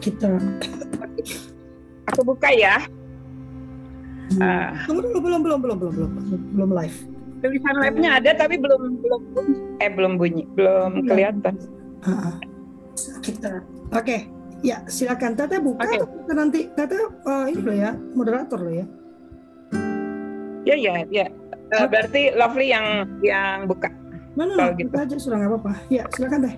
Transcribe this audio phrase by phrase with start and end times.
[0.00, 0.38] kita
[2.14, 2.80] Aku buka ya.
[4.36, 4.76] Hmm.
[4.84, 6.98] Tunggu dulu belum belum belum belum belum belum live.
[7.38, 9.22] Tulisan live-nya ada tapi belum belum
[9.78, 11.08] eh belum bunyi, belum Belum.
[11.08, 11.54] kelihatan.
[12.02, 12.36] Ah.
[13.22, 13.62] kita.
[13.94, 14.26] Oke,
[14.66, 15.38] ya silakan.
[15.38, 15.96] Tete buka Oke.
[16.02, 18.86] atau kita nanti Tete eh, ini loh ya moderator loh ya.
[20.66, 21.26] Ya ya ya.
[21.68, 23.88] Eh, berarti Lovely yang yang buka.
[24.34, 24.90] Mana no, gitu.
[24.90, 25.72] buka aja sudah nggak apa-apa.
[25.88, 26.56] Ya silakan deh.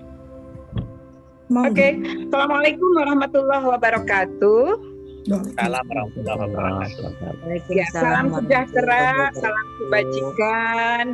[1.51, 1.99] Oke.
[2.31, 4.67] Assalamualaikum warahmatullahi wabarakatuh.
[5.59, 7.75] Salam warahmatullahi wabarakatuh.
[7.75, 11.05] Ya, salam sejahtera, salam kebajikan.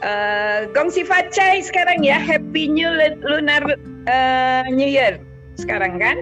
[0.00, 3.62] Eh, Gong Sifacai sekarang ya, Happy New Lu- Lunar
[4.08, 5.20] eh, New Year
[5.60, 6.16] sekarang kan.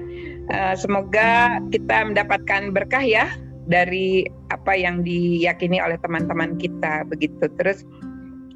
[0.51, 3.31] Eh, semoga kita mendapatkan berkah ya
[3.71, 7.47] dari apa yang diyakini oleh teman-teman kita begitu.
[7.63, 7.87] Terus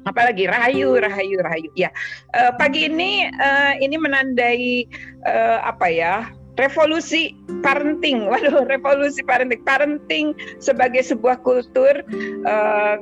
[0.07, 1.69] apalagi rahayu, rahayu, rahayu.
[1.75, 1.91] Ya,
[2.37, 4.85] Eh, pagi ini eh, ini menandai
[5.25, 6.29] eh, apa ya?
[6.57, 8.25] Revolusi parenting.
[8.31, 9.61] Waduh, revolusi parenting.
[9.65, 10.25] Parenting
[10.61, 12.05] sebagai sebuah kultur
[12.45, 12.95] eh,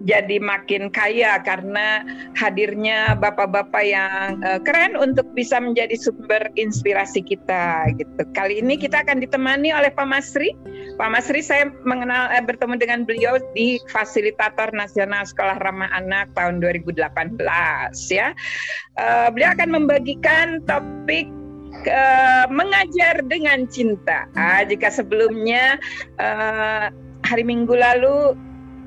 [0.00, 7.92] jadi makin kaya karena hadirnya bapak-bapak yang eh, keren untuk bisa menjadi sumber inspirasi kita
[8.00, 8.22] gitu.
[8.32, 10.56] Kali ini kita akan ditemani oleh Pak Masri.
[10.96, 16.64] Pak Masri saya mengenal eh, bertemu dengan beliau di Fasilitator Nasional Sekolah Ramah Anak tahun
[16.64, 17.36] 2018
[18.08, 18.32] ya.
[18.96, 21.28] Eh, beliau akan membagikan topik
[21.84, 24.24] eh, mengajar dengan cinta.
[24.32, 25.76] Ah, jika sebelumnya
[26.16, 26.88] eh,
[27.28, 28.32] hari Minggu lalu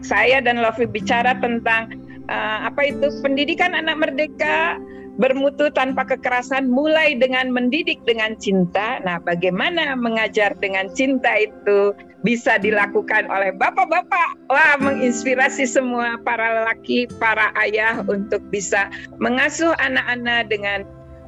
[0.05, 1.95] saya dan Lofi bicara tentang
[2.27, 4.77] eh, apa itu pendidikan anak merdeka
[5.21, 8.97] bermutu tanpa kekerasan mulai dengan mendidik dengan cinta.
[9.05, 11.93] Nah, bagaimana mengajar dengan cinta itu
[12.25, 14.29] bisa dilakukan oleh bapak-bapak?
[14.49, 18.89] Wah, menginspirasi semua para lelaki, para ayah untuk bisa
[19.21, 20.79] mengasuh anak-anak dengan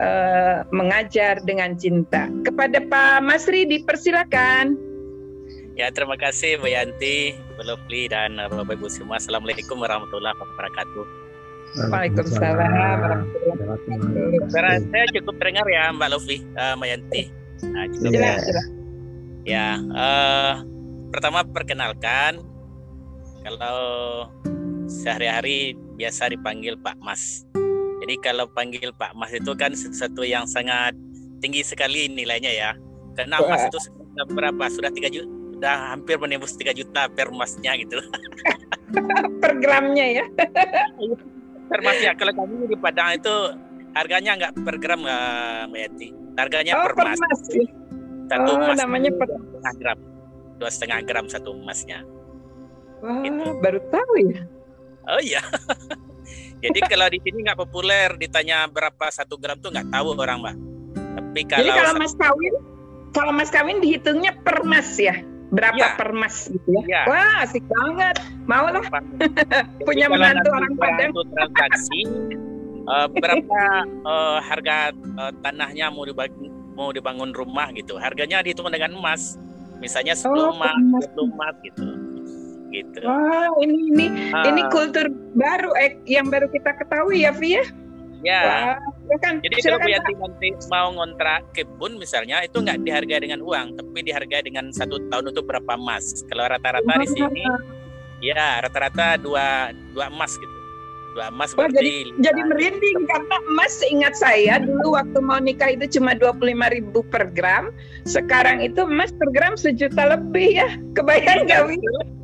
[0.02, 2.26] eh, mengajar dengan cinta.
[2.42, 4.95] Kepada Pak Masri dipersilakan.
[5.76, 9.20] Ya terima kasih Bu Yanti, Bu Lovely dan uh, Bapak Ibu semua.
[9.20, 11.06] Assalamualaikum warahmatullahi wabarakatuh.
[11.92, 14.88] Waalaikumsalam warahmatullahi wabarakatuh.
[14.88, 17.22] Saya cukup terdengar ya Mbak Lovely, uh, Mbak Yanti.
[17.76, 18.48] Nah, cukup Jelas, ya.
[18.48, 18.68] jelas.
[19.46, 20.54] Ya, eh,
[21.12, 22.40] pertama perkenalkan
[23.44, 23.78] kalau
[24.88, 27.44] sehari-hari biasa dipanggil Pak Mas.
[28.00, 30.96] Jadi kalau panggil Pak Mas itu kan sesuatu yang sangat
[31.44, 32.72] tinggi sekali nilainya ya.
[33.20, 33.44] Karena.
[33.44, 34.64] Mas itu sudah berapa?
[34.72, 37.98] Sudah tiga juta, sudah hampir menembus 3 juta per masnya gitu.
[39.42, 40.26] Per gramnya ya.
[41.72, 42.14] Per mas ya.
[42.14, 43.34] Kalau kami di Padang itu
[43.92, 45.26] harganya nggak per gram nggak
[45.68, 46.08] Mbak Yanti.
[46.36, 47.20] Harganya Oh, per per mas.
[47.20, 47.42] mas.
[48.26, 50.00] Satu Oh, mas namanya per- setengah gram.
[50.56, 52.06] Dua setengah gram satu emasnya.
[53.02, 53.44] Wah, Gitu.
[53.60, 54.42] baru tahu ya.
[55.06, 55.42] Oh iya.
[56.64, 60.56] Jadi kalau di sini nggak populer ditanya berapa satu gram tuh nggak tahu orang mbak.
[61.16, 62.54] Tapi kalau, Jadi kalau mas kawin,
[63.12, 65.18] kalau mas kawin dihitungnya per mas ya.
[65.46, 65.90] Berapa Iya.
[65.94, 66.82] per mas gitu ya?
[66.84, 67.02] Iya.
[67.06, 68.16] Wah, asik banget.
[68.46, 68.82] Mau lah.
[69.22, 71.12] Jadi punya menantu orang Padang.
[71.32, 72.00] transaksi
[72.94, 77.96] eh, berapa eh, harga eh, tanahnya mau dibangun mau dibangun rumah gitu.
[77.96, 79.38] Harganya dihitung dengan emas.
[79.78, 80.76] Misalnya 10 Oh, emas.
[81.14, 81.84] 20 emas gitu.
[82.68, 83.00] Gitu.
[83.08, 87.56] Wah, ini ini Ah, ini kultur baru eh, yang baru kita ketahui ya, Vi
[88.26, 88.42] ya.
[88.42, 88.42] ya.
[88.44, 89.34] Wah, silakan.
[89.46, 89.88] Jadi kalau Bu.
[89.94, 94.98] Yanti nanti mau ngontrak kebun misalnya itu nggak dihargai dengan uang, tapi dihargai dengan satu
[95.14, 96.26] tahun untuk berapa emas.
[96.28, 97.46] Kalau rata-rata di sini,
[98.26, 100.54] ya rata-rata dua dua emas gitu.
[101.16, 105.88] Dua emas Wah, berarti Jadi merinding karena emas seingat saya dulu waktu mau nikah itu
[105.96, 107.72] cuma 25.000 per gram.
[108.04, 110.68] Sekarang itu emas per gram sejuta lebih ya.
[110.92, 111.80] Kebayang nggak, Wi?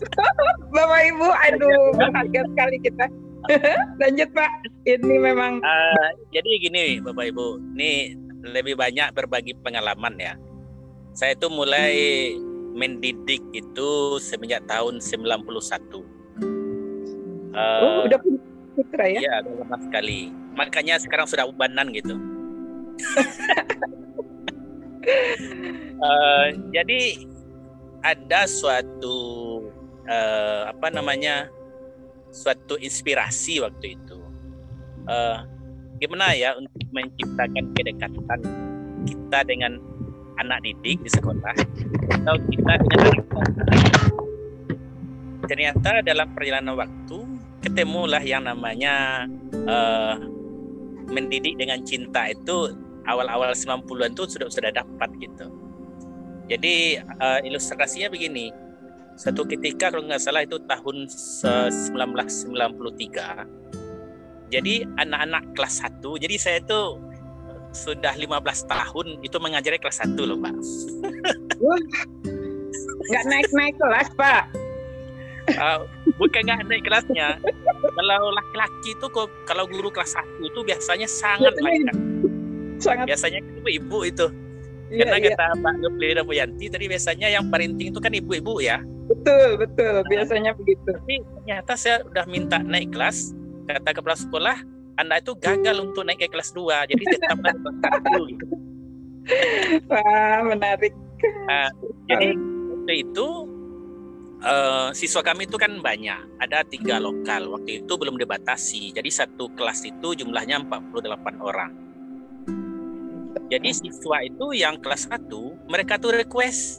[0.74, 3.06] Bapak Ibu, aduh berharga sekali kita.
[4.02, 4.50] Lanjut Pak,
[4.84, 10.34] ini memang Eh, jadi gini Bapak Ibu, ini lebih banyak berbagi pengalaman ya.
[11.12, 11.92] Saya itu mulai
[12.72, 13.90] mendidik itu
[14.22, 16.06] semenjak tahun 91.
[17.50, 18.18] Eh, oh, udah
[18.78, 19.18] putra ya.
[19.20, 20.30] Iya, udah lama sekali.
[20.54, 22.16] Makanya sekarang sudah ubanan gitu.
[26.00, 27.00] Eh, jadi
[28.04, 29.18] ada suatu
[30.08, 31.48] eh, apa namanya
[32.30, 34.18] suatu inspirasi waktu itu.
[35.10, 35.38] Eh,
[36.00, 38.40] gimana ya untuk menciptakan kedekatan
[39.04, 39.76] kita dengan
[40.40, 41.52] anak didik di sekolah
[42.16, 44.00] atau kita dengan anak
[45.44, 47.18] ternyata dalam perjalanan waktu
[47.60, 50.14] ketemulah yang namanya eh,
[51.10, 52.72] mendidik dengan cinta itu
[53.04, 55.50] awal-awal 90-an tuh sudah sudah dapat gitu.
[56.48, 58.69] Jadi eh, ilustrasinya begini.
[59.20, 63.44] Satu ketika kalau nggak salah itu tahun se- 1993.
[64.48, 66.96] Jadi anak-anak kelas 1, jadi saya itu
[67.70, 70.56] sudah 15 tahun itu mengajari kelas 1 loh Pak.
[73.12, 74.42] Nggak naik-naik kelas Pak.
[75.50, 75.84] Uh,
[76.16, 77.36] bukan nggak naik kelasnya.
[77.92, 79.06] kalau laki-laki itu
[79.44, 81.96] kalau guru kelas 1 itu biasanya sangat Iya, banyak.
[82.80, 83.04] Sangat.
[83.12, 84.26] Biasanya itu ibu itu.
[84.90, 85.30] Iya, Karena iya.
[85.36, 88.82] kata Pak Gepli dan Bu Yanti tadi biasanya yang paling tinggi itu kan ibu-ibu ya.
[89.10, 89.94] Betul, betul.
[90.06, 90.86] Biasanya begitu.
[90.86, 93.34] Tapi ternyata saya udah minta naik kelas,
[93.66, 94.56] kata kepala sekolah,
[94.94, 98.30] Anda itu gagal untuk naik ke kelas 2, jadi tetap naik kelas 1.
[98.30, 98.46] gitu.
[99.90, 100.94] Wah, menarik.
[101.50, 101.68] Nah,
[102.06, 103.26] jadi waktu itu
[104.46, 107.50] eh, siswa kami itu kan banyak, ada tiga lokal.
[107.50, 111.74] Waktu itu belum dibatasi, jadi satu kelas itu jumlahnya 48 orang.
[113.50, 115.26] Jadi siswa itu yang kelas 1,
[115.66, 116.78] mereka tuh request,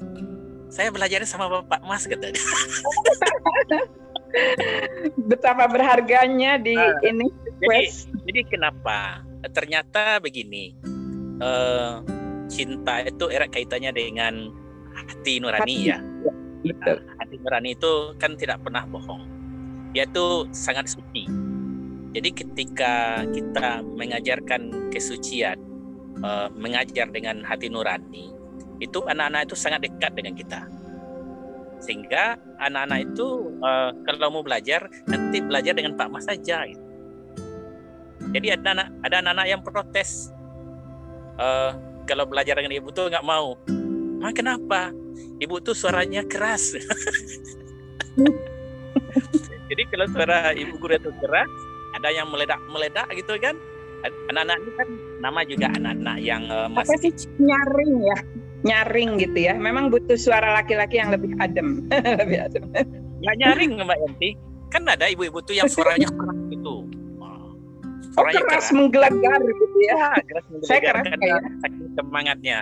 [0.71, 2.39] saya belajar sama Bapak Mas katanya.
[5.29, 8.07] Betapa berharganya di Ah, ini Jadi, quest.
[8.25, 9.21] jadi kenapa?
[9.51, 10.71] Ternyata begini,
[11.37, 11.93] eh,
[12.47, 14.33] cinta itu erat kaitannya dengan
[14.95, 15.91] hati nurani Hati.
[15.91, 15.99] ya.
[16.63, 16.97] Betul.
[17.19, 19.27] Hati nurani itu kan tidak pernah bohong.
[19.91, 21.27] Dia itu sangat suci.
[22.11, 25.59] Jadi ketika kita mengajarkan kesucian,
[26.17, 28.31] eh, mengajar dengan hati nurani,
[28.81, 30.65] itu anak-anak itu sangat dekat dengan kita.
[31.81, 33.27] Sehingga anak-anak itu
[33.61, 36.65] eh, kalau mau belajar nanti belajar dengan Pak Mas saja.
[36.65, 36.83] gitu.
[38.31, 40.33] Jadi ada anak ada anak-anak yang protes
[41.41, 41.71] Eh,
[42.05, 43.57] kalau belajar dengan ibu tuh nggak mau.
[44.21, 44.93] Ma kenapa?
[45.41, 46.75] Ibu tuh suaranya keras.
[49.71, 51.49] Jadi kalau suara ibu guru itu keras,
[51.97, 53.57] ada yang meledak-meledak gitu kan.
[54.29, 54.89] Anak-anak ini kan
[55.21, 58.17] nama juga anak-anak yang Apa masih sih nyaring ya?
[58.61, 59.53] Nyaring gitu ya.
[59.57, 61.85] Memang butuh suara laki-laki yang lebih adem.
[62.21, 62.65] lebih adem.
[63.21, 64.29] nggak nyaring Mbak Yanti.
[64.71, 66.87] Kan ada ibu-ibu tuh yang suaranya keras gitu.
[67.19, 67.51] Wah,
[68.17, 70.13] Oh, keras menggelegar gitu ya.
[70.17, 72.59] Ya, keras Saya menggelegar keras karena saking semangatnya.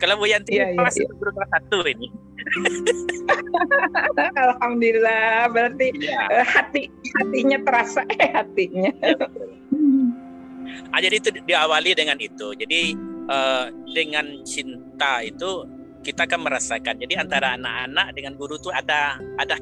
[0.00, 1.06] Kalau Bu Yanti ini iya, pas iya.
[1.14, 2.10] guru kelas satu ini.
[4.50, 5.46] Alhamdulillah.
[5.54, 6.90] Berarti eh, hati
[7.22, 8.90] hatinya terasa eh hatinya.
[8.98, 9.48] Ya, betul.
[10.90, 12.50] Ah, jadi itu diawali dengan itu.
[12.58, 12.98] Jadi
[13.32, 15.64] eh, dengan cinta itu
[16.02, 16.98] kita akan merasakan.
[16.98, 19.56] Jadi antara anak-anak dengan guru itu ada ada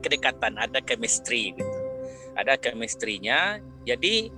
[0.00, 1.78] kedekatan, ada chemistry gitu.
[2.38, 3.58] Ada chemistry-nya.
[3.84, 4.30] Jadi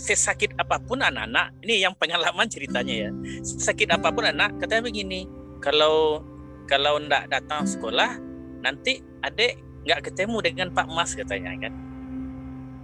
[0.00, 3.10] sesakit apa pun anak-anak, ini yang pengalaman ceritanya ya.
[3.44, 5.28] Sesakit apa pun anak, katanya begini,
[5.60, 6.24] kalau
[6.66, 8.16] kalau ndak datang sekolah,
[8.64, 11.74] nanti adek nggak ketemu dengan Pak Mas katanya kan.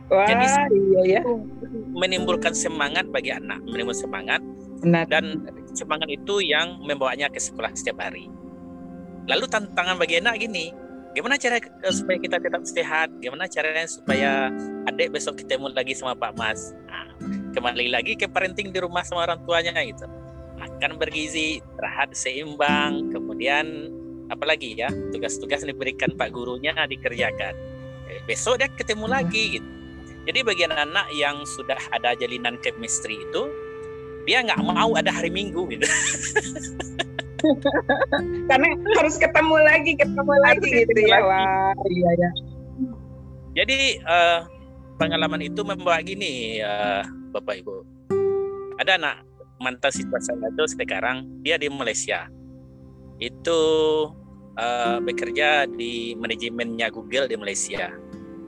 [0.09, 1.23] Wah, Jadi, iya ya.
[1.93, 4.41] menimbulkan semangat bagi anak, menimbulkan semangat
[4.79, 5.05] Benar.
[5.11, 5.43] dan
[5.75, 8.31] semangat itu yang membawanya ke sekolah setiap hari.
[9.29, 10.73] Lalu tantangan bagi anak gini,
[11.13, 13.13] gimana cara eh, supaya kita tetap sehat?
[13.21, 14.49] Gimana caranya supaya
[14.89, 16.73] adik besok ketemu lagi sama Pak Mas?
[16.89, 17.13] Nah,
[17.53, 20.09] kembali lagi ke parenting di rumah sama orang tuanya gitu.
[20.59, 23.93] Makan bergizi, istirahat seimbang, kemudian
[24.33, 27.55] apalagi ya tugas-tugas yang diberikan Pak gurunya dikerjakan.
[28.09, 29.69] Eh, besok dia ketemu lagi gitu.
[30.29, 33.49] Jadi bagi anak-anak yang sudah ada jalinan chemistry itu,
[34.29, 35.89] dia nggak mau ada hari Minggu gitu.
[38.51, 38.69] Karena
[39.01, 41.21] harus ketemu lagi, ketemu lagi gitu ketemu ya.
[41.25, 41.89] lagi.
[41.89, 42.31] Iya ya.
[43.57, 44.41] Jadi eh,
[45.01, 47.03] pengalaman itu membawa gini, eh,
[47.33, 47.77] Bapak Ibu.
[48.79, 49.25] Ada anak
[49.59, 52.29] mantan siswa saya itu sekarang dia di Malaysia.
[53.17, 53.61] Itu
[54.61, 57.89] eh, bekerja di manajemennya Google di Malaysia.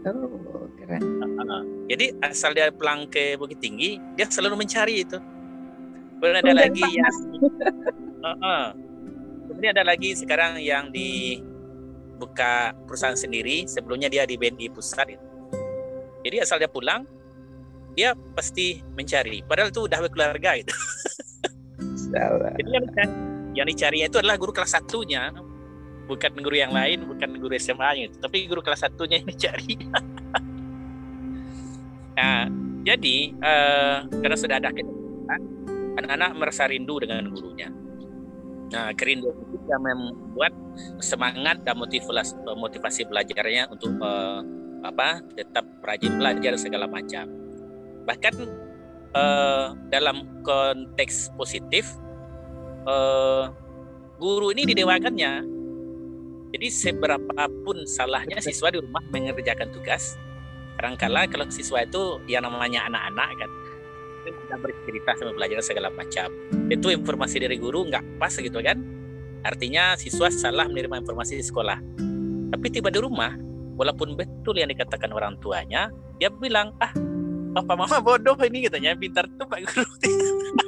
[0.05, 1.03] Oh, keren.
[1.21, 1.63] Uh,
[1.93, 5.21] jadi asal dia pulang ke Bukit Tinggi, dia selalu mencari itu.
[6.21, 7.15] Kemudian ada lagi yang,
[8.21, 8.65] Uh-uh.
[9.49, 11.41] kemudian ada lagi sekarang yang di
[12.21, 13.65] buka perusahaan sendiri.
[13.65, 15.17] Sebelumnya dia di BNI pusat.
[15.17, 15.25] Itu.
[16.21, 17.09] Jadi asal dia pulang,
[17.97, 19.41] dia pasti mencari.
[19.41, 20.77] Padahal itu udah berkeluarga itu.
[22.13, 22.87] Jadi yang,
[23.57, 25.33] yang dicari itu adalah guru kelas satunya,
[26.11, 29.79] bukan guru yang lain, bukan guru SMA-nya itu, tapi guru kelas satunya yang dicari.
[32.19, 32.51] nah,
[32.85, 35.41] jadi eh, karena sudah ada kedekatan,
[35.99, 37.71] anak-anak merasa rindu dengan gurunya.
[38.71, 40.55] Nah, kerinduan itu yang membuat
[41.03, 44.41] semangat dan motivasi motivasi belajarnya untuk eh,
[44.87, 47.27] apa tetap rajin belajar segala macam.
[48.07, 48.35] Bahkan
[49.11, 51.99] eh, dalam konteks positif
[52.87, 53.45] eh,
[54.23, 55.59] guru ini didewakannya.
[56.51, 60.19] Jadi seberapapun salahnya siswa di rumah mengerjakan tugas,
[60.75, 63.51] kadangkala kalau siswa itu yang namanya anak-anak kan,
[64.29, 66.29] kita bercerita sama belajar segala macam.
[66.69, 68.81] Itu informasi dari guru nggak pas gitu kan?
[69.41, 71.79] Artinya siswa salah menerima informasi di sekolah.
[72.51, 73.33] Tapi tiba di rumah,
[73.81, 75.89] walaupun betul yang dikatakan orang tuanya,
[76.21, 76.93] dia bilang ah
[77.57, 79.89] papa mama bodoh ini katanya pintar tuh pak guru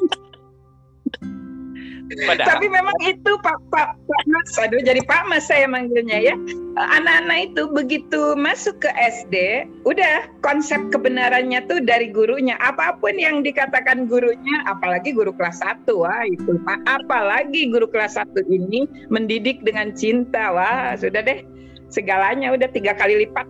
[2.27, 2.49] Padahal.
[2.57, 6.35] Tapi memang itu Pak Pak Pak Mas, aduh jadi Pak Mas saya manggilnya ya.
[6.73, 12.57] Anak-anak itu begitu masuk ke SD, udah konsep kebenarannya tuh dari gurunya.
[12.61, 16.79] Apa pun yang dikatakan gurunya, apalagi guru kelas 1, wah itu Pak.
[16.89, 21.45] Apalagi guru kelas 1 ini mendidik dengan cinta, wah sudah deh.
[21.93, 23.45] Segalanya udah tiga kali lipat.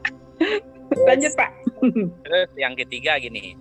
[1.08, 1.50] Lanjut Pak.
[2.24, 3.52] Terus yang ketiga gini,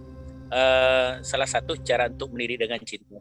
[0.56, 3.20] uh, salah satu cara untuk mendidik dengan cinta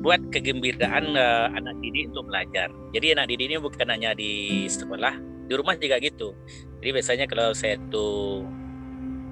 [0.00, 2.68] buat kegembiraan uh, anak didik untuk belajar.
[2.92, 5.14] Jadi anak didik ini bukan hanya di sekolah,
[5.48, 6.36] di rumah juga gitu.
[6.82, 8.44] Jadi biasanya kalau saya tuh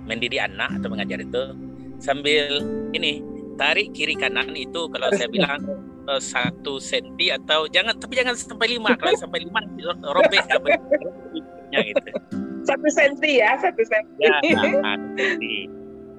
[0.04, 1.42] mendidik anak atau mengajar itu
[2.00, 2.61] sambil
[2.92, 3.25] ini
[3.56, 5.64] tarik kiri kanan itu kalau saya bilang
[6.11, 9.61] uh, satu senti atau jangan tapi jangan sampai lima kalau sampai lima
[10.12, 10.44] robek
[11.73, 12.11] ya, gitu.
[12.64, 14.25] Satu senti ya satu senti.
[14.25, 14.40] Ya,
[14.80, 14.97] nah,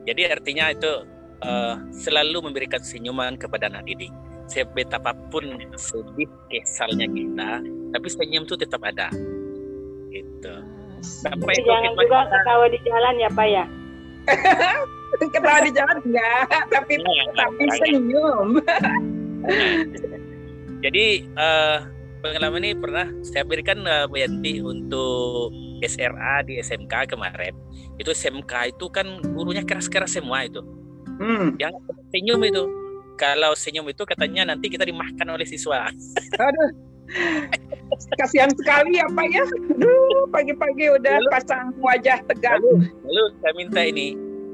[0.06, 0.94] Jadi artinya itu
[1.42, 4.14] uh, selalu memberikan senyuman kepada anak didik
[4.46, 7.52] sebetapapun sedih kesalnya kita
[7.96, 9.08] tapi senyum itu tetap ada.
[10.12, 10.54] Gitu.
[11.02, 12.34] Sampai jangan juga kita...
[12.34, 13.66] ketawa di jalan ya pak ya?
[15.32, 18.50] Ketawa di jalan enggak tapi ya, tapi ya, senyum
[20.84, 21.06] jadi
[21.38, 21.78] uh,
[22.22, 25.54] pengalaman ini pernah saya berikan uh, Bu Yanti untuk
[25.86, 27.54] SRA di SMK kemarin.
[28.02, 30.62] Itu SMK itu kan gurunya keras-keras semua itu.
[31.16, 31.56] Hmm.
[31.64, 31.72] yang
[32.12, 32.68] senyum itu
[33.16, 35.88] kalau senyum itu katanya nanti kita dimakan oleh siswa.
[36.40, 36.72] Aduh.
[38.18, 39.46] Kasihan sekali ya Pak ya.
[39.46, 42.60] Aduh, pagi-pagi udah lalu, pasang wajah tegang.
[42.60, 44.08] Lalu, lalu saya minta ini,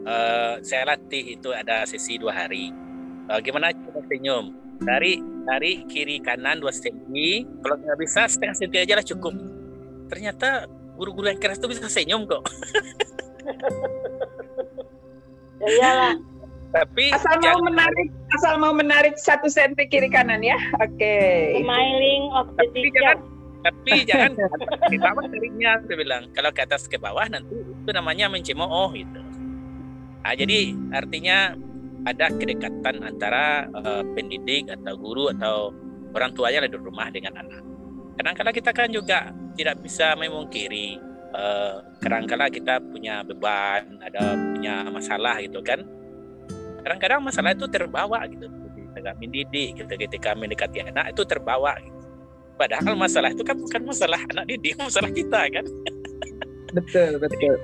[0.06, 2.76] uh, saya latih itu ada sesi dua hari.
[3.32, 4.54] Uh, gimana cara senyum?
[4.82, 7.48] Dari dari kiri kanan dua senti.
[7.64, 9.34] Kalau nggak bisa setengah senti aja lah cukup.
[10.12, 10.68] Ternyata
[11.00, 12.44] guru-guru yang keras itu bisa senyum kok.
[15.64, 16.31] ya iyalah
[16.72, 20.56] tapi asal mau menarik asal mau menarik satu senti kiri kanan ya.
[20.80, 20.96] Oke.
[21.00, 21.60] Okay.
[21.60, 23.18] smiling of the tapi jangan
[23.62, 24.32] tapi jangan
[24.92, 26.24] ke bawah tariknya saya bilang.
[26.34, 29.22] Kalau ke atas ke bawah nanti itu namanya mencemooh gitu.
[30.22, 31.54] Nah, jadi artinya
[32.06, 35.70] ada kedekatan antara uh, pendidik atau guru atau
[36.18, 37.62] orang tuanya di rumah dengan anak.
[38.18, 39.20] Kadang-kadang kita kan juga
[39.54, 40.98] tidak bisa memungkiri
[41.36, 45.84] uh, kadang-kadang kita punya beban ada punya masalah gitu kan
[46.82, 48.46] kadang-kadang masalah itu terbawa gitu.
[48.92, 49.94] Ketika mendidik gitu.
[49.96, 52.00] Ketika mendekati anak itu terbawa gitu.
[52.60, 55.66] padahal masalah itu kan bukan masalah anak didik masalah kita kan?
[56.72, 57.58] Betul betul.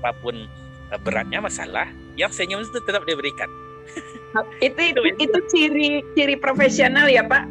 [0.00, 0.48] apa pun
[0.88, 3.48] eh, beratnya masalah yang senyum itu tetap diberikan.
[4.60, 7.44] Itu itu, itu, itu ciri ciri profesional ya pak?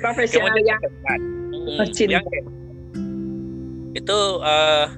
[0.00, 0.80] Profesional yang,
[1.52, 2.24] hmm, yang
[3.92, 4.88] itu uh,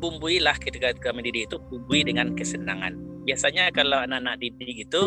[0.00, 5.02] bumbuilah ketika kami mendidik itu bumbui dengan kesenangan biasanya kalau anak-anak didik itu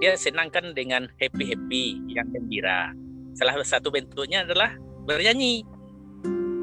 [0.00, 2.92] dia senangkan dengan happy happy yang gembira.
[3.36, 4.74] Salah satu bentuknya adalah
[5.06, 5.62] bernyanyi.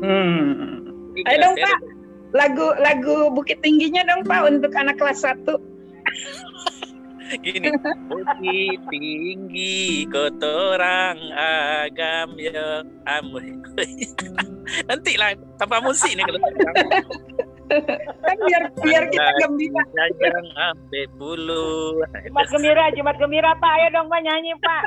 [0.03, 0.83] Hmm.
[1.15, 1.79] ayo dong pak.
[2.35, 5.55] Lagu lagu Bukit Tingginya dong pak untuk anak kelas satu.
[7.41, 7.73] Gini
[8.05, 12.85] bukit tinggi kotorang agam ya
[13.17, 13.41] amu
[14.89, 16.37] nanti lah tanpa musik nih kalau
[18.25, 19.83] kan biar biar kita gembira.
[20.21, 22.01] jangan ambil bulu.
[22.25, 23.71] Jumat gembira Jumat gembira Pak.
[23.81, 24.83] Ayo dong Pak nyanyi Pak.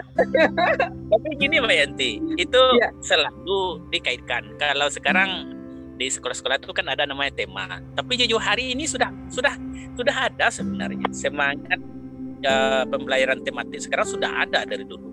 [1.11, 2.11] Tapi gini Mbak Yanti.
[2.39, 2.91] Itu ya.
[3.03, 4.55] selalu dikaitkan.
[4.63, 5.55] Kalau sekarang
[5.99, 7.83] di sekolah-sekolah itu kan ada namanya tema.
[7.99, 9.55] Tapi jujur hari ini sudah sudah
[9.99, 11.11] sudah ada sebenarnya.
[11.11, 11.83] Semangat
[12.47, 15.11] uh, pembelajaran tematik sekarang sudah ada dari dulu.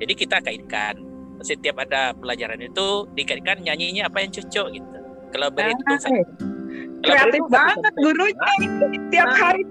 [0.00, 1.04] Jadi kita kaitkan.
[1.36, 4.88] Setiap ada pelajaran itu dikaitkan nyanyinya apa yang cocok gitu.
[5.36, 6.00] Kalau berhitung ah,
[7.06, 8.52] kreatif banget gurunya.
[9.14, 9.62] Tiap hari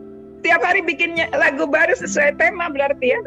[0.46, 3.20] tiap hari bikinnya lagu baru sesuai tema berarti ya.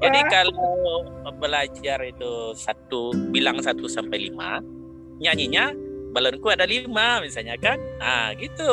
[0.00, 1.04] Jadi kalau
[1.36, 4.64] belajar itu satu bilang satu sampai lima
[5.20, 5.76] nyanyinya
[6.16, 7.76] balonku ada lima misalnya kan?
[8.00, 8.72] Ah gitu.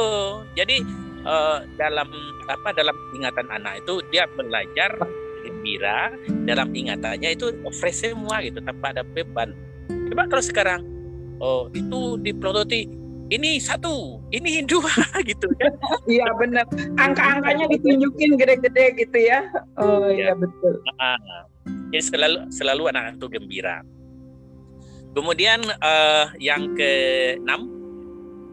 [0.55, 0.81] Jadi
[1.27, 2.07] uh, dalam
[2.47, 4.95] apa dalam ingatan anak itu dia belajar
[5.43, 6.15] gembira
[6.47, 9.51] dalam ingatannya itu fresh semua gitu tanpa ada beban.
[9.87, 10.81] Coba kalau sekarang
[11.43, 12.87] oh itu dipelototi
[13.27, 14.91] ini satu, ini dua
[15.23, 15.71] gitu kan.
[16.07, 16.65] Iya benar.
[16.95, 19.43] Angka-angkanya ditunjukin gede-gede gitu ya.
[19.75, 20.79] Oh iya ya, betul.
[20.99, 21.43] Uh,
[21.91, 23.77] jadi selalu selalu anak-anak itu gembira.
[25.11, 26.91] Kemudian uh, yang ke
[27.41, 27.67] enam,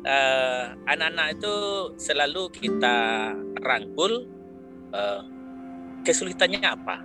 [0.09, 1.55] uh, anak-anak itu
[2.01, 2.97] selalu kita
[3.61, 4.25] rangkul
[4.97, 5.21] uh,
[6.03, 6.97] kesulitannya apa.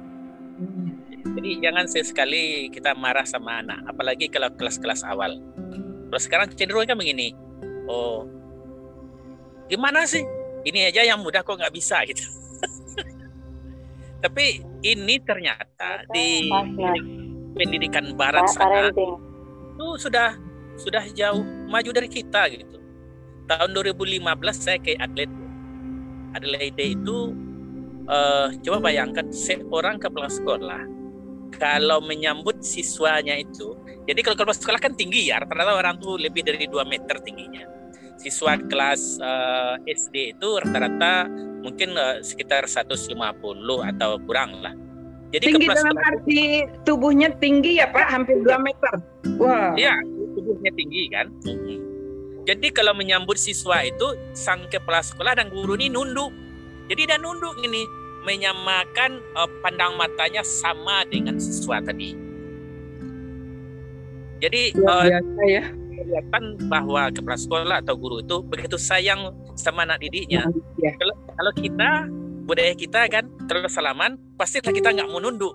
[0.60, 0.96] Hmm.
[1.20, 5.36] Jadi jangan sekali kita marah sama anak, apalagi kalau kelas-kelas awal.
[6.10, 7.36] Terus sekarang cenderung kan begini,
[7.90, 8.30] oh
[9.66, 10.22] gimana sih
[10.66, 12.24] ini aja yang mudah kok nggak bisa gitu
[14.24, 16.48] tapi ini ternyata di
[17.58, 19.14] pendidikan barat Pak sana parenting.
[19.76, 20.30] itu sudah
[20.80, 22.80] sudah jauh maju dari kita gitu.
[23.52, 24.24] Tahun 2015
[24.56, 25.36] saya ke Adelaide.
[26.38, 27.36] Adelaide itu
[28.08, 30.82] eh, coba bayangkan seorang kepala sekolah
[31.60, 33.76] kalau menyambut siswanya itu.
[34.08, 37.66] Jadi kalau kepala sekolah kan tinggi ya, rata-rata orang tuh lebih dari 2 meter tingginya.
[38.20, 41.32] Siswa kelas eh, SD itu rata-rata
[41.64, 43.16] mungkin eh, sekitar 150
[43.96, 44.76] atau kurang lah.
[45.30, 46.42] Jadi Tinggi dalam sekolah arti
[46.84, 48.94] tubuhnya tinggi ya Pak, hampir 2 meter.
[49.38, 49.78] Wah.
[49.78, 49.94] Iya,
[50.36, 51.30] tubuhnya tinggi kan.
[52.50, 56.34] Jadi kalau menyambut siswa itu sang kepala sekolah dan guru ini nunduk.
[56.90, 57.86] Jadi dia nunduk ini
[58.28, 62.18] menyamakan eh, pandang matanya sama dengan siswa tadi.
[64.40, 65.64] Jadi Luar biasa ya.
[66.04, 70.48] Kelihatan bahwa kepala sekolah atau guru itu begitu sayang sama anak didiknya.
[70.80, 70.92] Ya.
[70.96, 71.90] Kalau, kalau kita
[72.48, 75.54] budaya kita kan kalau salaman pastilah kita nggak mau nunduk.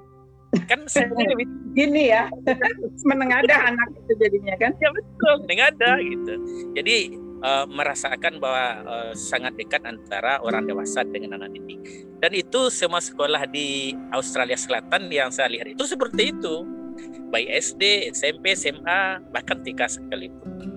[0.70, 2.30] Kan sebenarnya lebih Gini ya,
[3.10, 4.70] menengadah anak itu jadinya kan.
[4.78, 6.34] ya betul dengan ada gitu
[6.78, 6.96] jadi
[7.42, 11.82] eh, merasakan bahwa eh, sangat dekat antara orang dewasa dengan anak didik
[12.22, 16.62] dan itu semua sekolah di Australia Selatan yang saya lihat itu seperti itu
[17.30, 17.82] baik SD
[18.14, 20.70] SMP SMA bahkan TK sekalipun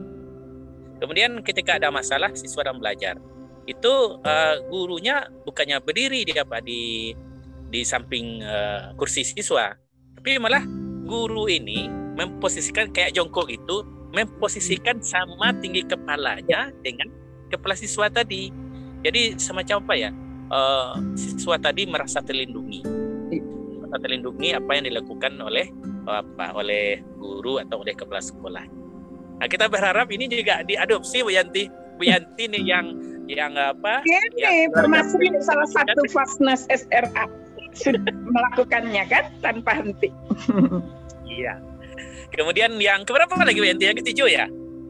[0.97, 3.15] kemudian ketika ada masalah siswa dan belajar
[3.67, 3.93] itu
[4.23, 7.11] eh, gurunya bukannya berdiri di apa di
[7.67, 9.75] di samping eh, kursi siswa
[10.17, 10.63] tapi malah
[11.07, 17.07] guru ini memposisikan kayak jongkok itu memposisikan sama tinggi kepalanya dengan
[17.53, 18.49] kepala siswa tadi.
[19.05, 20.11] Jadi semacam apa ya?
[20.47, 22.81] eh, siswa tadi merasa terlindungi,
[23.83, 25.69] merasa terlindungi apa yang dilakukan oleh
[26.07, 28.65] apa oleh guru atau oleh kepala sekolah.
[29.37, 31.69] Nah, kita berharap ini juga diadopsi Bu Yanti.
[31.99, 32.85] Bu Yanti nih yang
[33.27, 34.01] yang apa?
[34.07, 35.39] Ini termasuk ya.
[35.43, 37.27] salah satu Fasnas SRA
[37.77, 40.09] sudah melakukannya kan tanpa henti.
[41.27, 41.61] Iya.
[42.33, 43.85] Kemudian yang keberapa lagi Bu Yanti?
[43.85, 44.45] Yang ketujuh ya?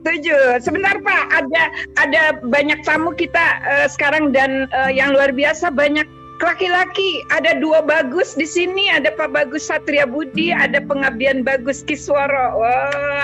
[0.08, 0.64] Setuju.
[0.64, 1.64] Sebentar Pak, ada
[2.00, 6.08] ada banyak tamu kita eh, sekarang dan eh, yang luar biasa banyak
[6.42, 7.26] laki-laki.
[7.34, 12.62] Ada dua bagus di sini, ada Pak Bagus Satria Budi, ada pengabdian Bagus Kisworo.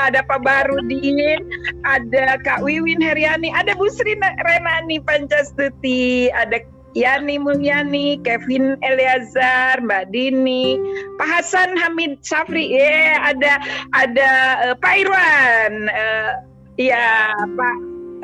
[0.03, 1.39] Ada Pak Barudin,
[1.87, 6.61] ada Kak Wiwin Heriani, ada Bu Sri Renani Pancastuti, ada
[6.93, 10.77] Yani Mulyani, Kevin Eleazar, Mbak Dini,
[11.17, 13.57] Pak Hasan Hamid Safri, ya ada
[13.97, 14.29] ada
[14.69, 16.31] eh, Pak Irwan, eh,
[16.77, 17.75] Iya, Pak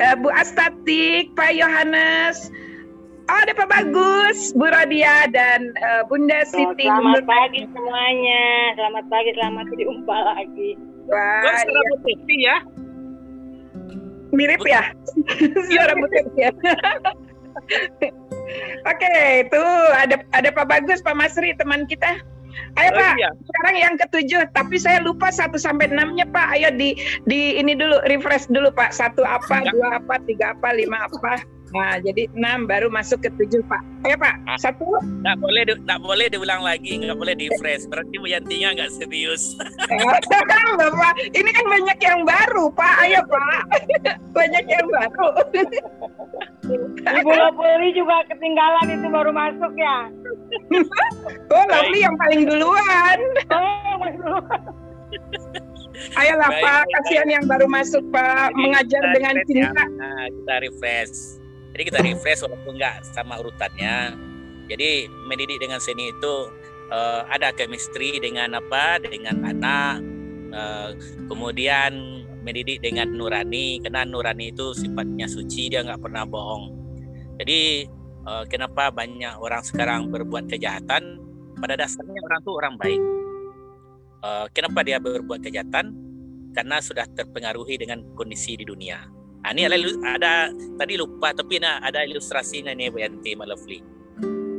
[0.02, 2.69] eh, Bu Astatik, Pak Yohanes, oh,
[3.30, 6.84] ada Pak Bagus, Bu Rodia dan eh, Bunda Siti.
[6.84, 8.44] Selamat pagi semuanya.
[8.74, 10.70] Selamat pagi, selamat berjumpa lagi.
[11.06, 12.56] Wah, Gua iya, sudah putih ya.
[14.30, 14.94] mirip ya,
[15.66, 16.50] suara butir ya.
[18.90, 22.14] Oke, itu ada ada Pak Bagus, Pak Masri, teman kita.
[22.78, 23.30] Ayo Oh, Pak, iya.
[23.42, 26.46] sekarang yang ketujuh, tapi saya lupa satu sampai enamnya Pak.
[26.54, 26.94] Ayo di
[27.26, 28.94] di ini dulu refresh dulu Pak.
[28.94, 29.74] Satu apa, Ya.
[29.74, 31.42] dua apa, tiga apa, lima apa.
[31.70, 33.78] Nah, jadi enam baru masuk ke tujuh Pak.
[34.02, 34.58] Ayo Pak, Ah.
[34.58, 34.86] satu.
[35.22, 37.86] Nggak boleh di- nggak boleh diulang lagi, nggak boleh di fresh.
[37.86, 39.54] Berarti Bu Yantinya nggak serius.
[40.72, 42.94] Bapak, ini kan banyak yang baru Pak.
[43.00, 43.62] Ayo Pak,
[44.36, 45.26] banyak yang baru.
[47.00, 49.98] Ibu Lopuri juga ketinggalan itu baru masuk ya.
[51.50, 53.18] Oh, Lovely yang paling duluan.
[53.50, 54.38] Oh, Bro.
[56.16, 59.68] Ayolah Baik, Pak, kasihan yang baru masuk Pak, Jadi mengajar dengan refresh ya.
[59.68, 59.84] cinta.
[59.92, 61.14] Nah, kita refresh.
[61.70, 64.14] Jadi kita refresh walaupun nggak sama urutannya.
[64.70, 66.34] Jadi mendidik dengan seni itu
[66.90, 68.98] eh, ada chemistry dengan apa?
[69.02, 69.96] Dengan anak.
[70.50, 70.90] eh,
[71.30, 71.94] kemudian
[72.42, 76.74] mendidik dengan nurani, karena nurani itu sifatnya suci, dia nggak pernah bohong.
[77.38, 77.86] Jadi
[78.26, 81.22] eh, kenapa banyak orang sekarang berbuat kejahatan?
[81.60, 83.02] Pada dasarnya orang tuh orang baik.
[84.20, 85.94] Eh, kenapa dia berbuat kejahatan?
[86.50, 89.19] Karena sudah terpengaruhi dengan kondisi di dunia.
[89.50, 89.78] Nah, ini ada,
[90.14, 90.32] ada
[90.78, 93.82] tadi lupa tapi nah, ada ilustrasinya nih Bu Yanti Ma Lovely.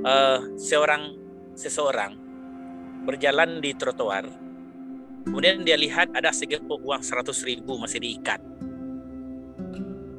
[0.04, 1.16] Eh, seorang
[1.56, 2.12] seseorang
[3.08, 4.28] berjalan di trotoar,
[5.24, 8.44] kemudian dia lihat ada segepok uang 100 ribu masih diikat.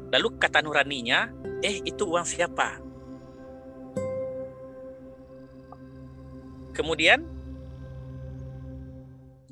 [0.08, 1.28] Lalu kata nuraninya,
[1.60, 2.80] eh itu uang siapa?
[6.72, 7.28] Kemudian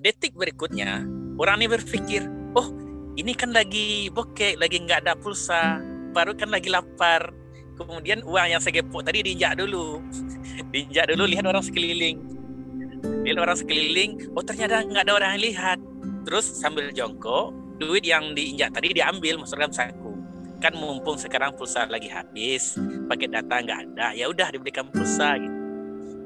[0.00, 1.04] detik berikutnya
[1.36, 2.24] orang ini berpikir,
[2.56, 2.72] oh
[3.20, 5.76] ini kan lagi bokek, lagi nggak ada pulsa,
[6.16, 7.28] baru kan lagi lapar.
[7.76, 10.00] Kemudian uang yang segepok tadi diinjak dulu,
[10.72, 12.20] diinjak dulu lihat orang sekeliling,
[13.24, 15.78] lihat orang sekeliling, oh ternyata nggak ada orang yang lihat.
[16.28, 20.12] Terus sambil jongkok, duit yang diinjak tadi diambil masuk dalam saku.
[20.60, 22.76] Kan mumpung sekarang pulsa lagi habis,
[23.08, 25.56] paket data nggak ada, ya udah diberikan pulsa gitu.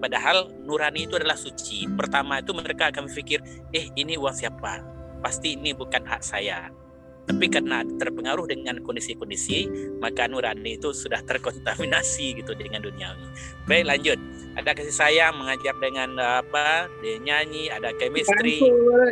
[0.03, 1.87] Padahal nurani itu adalah suci.
[1.95, 4.83] Pertama itu mereka akan berpikir, eh ini uang siapa?
[5.23, 6.69] Pasti ini bukan hak saya.
[7.25, 9.69] Tapi karena terpengaruh dengan kondisi-kondisi,
[10.01, 13.29] maka nurani itu sudah terkontaminasi gitu dengan dunia ini.
[13.65, 14.19] Baik lanjut.
[14.55, 16.87] Ada kasih sayang mengajar dengan apa?
[17.03, 18.63] Dia nyanyi, ada chemistry.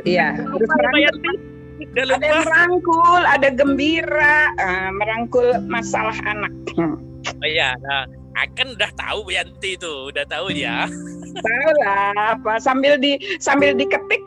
[0.07, 0.39] Iya.
[0.39, 6.53] Terus ada yang merangkul, ada gembira, uh, merangkul masalah anak.
[6.79, 8.07] Oh iya, nah,
[8.39, 10.87] akan udah tahu Yanti itu, udah tahu ya.
[11.33, 14.23] Tahu lah, apa sambil di sambil diketik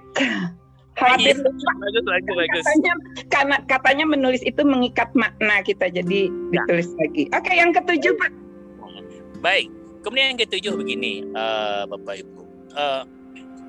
[0.96, 2.64] Khawatir bagus, bagus, bagus.
[2.64, 2.94] Katanya,
[3.28, 6.64] karena katanya menulis itu mengikat makna kita, jadi ya.
[6.64, 7.24] ditulis lagi.
[7.36, 8.32] Oke, yang ketujuh Pak.
[9.44, 9.68] Baik,
[10.08, 12.42] kemudian yang ketujuh begini, uh, Bapak Ibu.
[12.80, 13.04] Uh,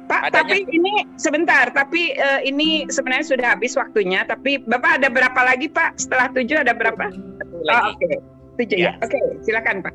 [0.06, 0.54] Pak, adanya...
[0.54, 4.22] tapi ini sebentar, tapi uh, ini sebenarnya sudah habis waktunya.
[4.22, 5.98] Tapi Bapak ada berapa lagi Pak?
[5.98, 7.10] Setelah tujuh ada berapa?
[7.10, 8.18] Oh, Oke, okay.
[8.62, 8.94] tujuh ya.
[8.94, 9.02] ya.
[9.02, 9.94] Oke, okay, silakan Pak.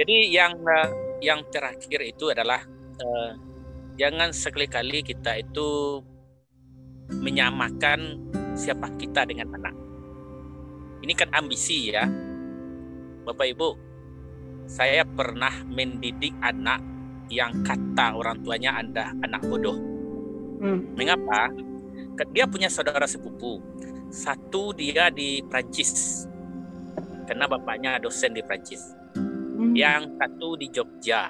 [0.00, 0.88] Jadi yang uh,
[1.20, 2.64] yang terakhir itu adalah
[3.04, 3.36] uh,
[4.00, 6.00] jangan sekali-kali kita itu
[7.10, 8.18] menyamakan
[8.56, 9.74] siapa kita dengan anak.
[11.04, 12.08] Ini kan ambisi ya.
[13.26, 13.70] Bapak Ibu,
[14.66, 16.82] saya pernah mendidik anak
[17.30, 19.78] yang kata orang tuanya Anda anak bodoh.
[20.62, 20.94] Hmm.
[20.94, 21.50] Mengapa?
[22.32, 23.60] Dia punya saudara sepupu.
[24.08, 26.24] Satu dia di Prancis.
[27.26, 28.94] Karena bapaknya dosen di Prancis.
[29.14, 29.74] Hmm.
[29.74, 31.28] Yang satu di Jogja.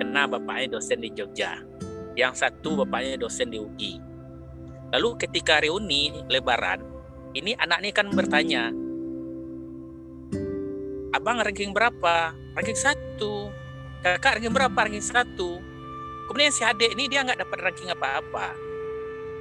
[0.00, 1.60] Karena bapaknya dosen di Jogja.
[2.16, 4.13] Yang satu bapaknya dosen di UI
[4.94, 6.86] Lalu ketika reuni lebaran,
[7.34, 8.70] ini anak ini kan bertanya,
[11.14, 12.34] Abang ranking berapa?
[12.58, 13.46] Ranking satu.
[14.02, 14.74] Kakak ranking berapa?
[14.74, 15.62] Ranking satu.
[16.26, 18.50] Kemudian si adik ini dia nggak dapat ranking apa-apa.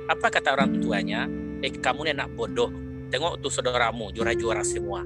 [0.06, 1.26] Apa kata orang tuanya?
[1.66, 2.70] Eh kamu ini anak bodoh.
[3.10, 5.02] Tengok tuh saudaramu juara-juara semua.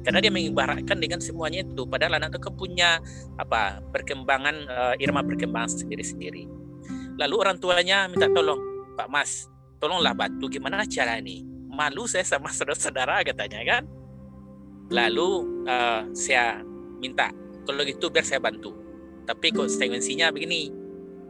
[0.00, 1.84] Karena dia mengibaratkan dengan semuanya itu.
[1.84, 2.90] Padahal anak itu kan punya
[3.36, 6.48] apa perkembangan uh, irama perkembangan sendiri-sendiri.
[7.20, 8.60] Lalu orang tuanya minta tolong,
[8.96, 11.44] Pak Mas, tolonglah bantu gimana cara ini.
[11.68, 13.84] Malu saya sama saudara-saudara katanya kan.
[14.88, 16.64] Lalu uh, saya
[16.96, 17.28] minta,
[17.68, 18.72] kalau gitu biar saya bantu.
[19.28, 20.72] Tapi konsekuensinya begini,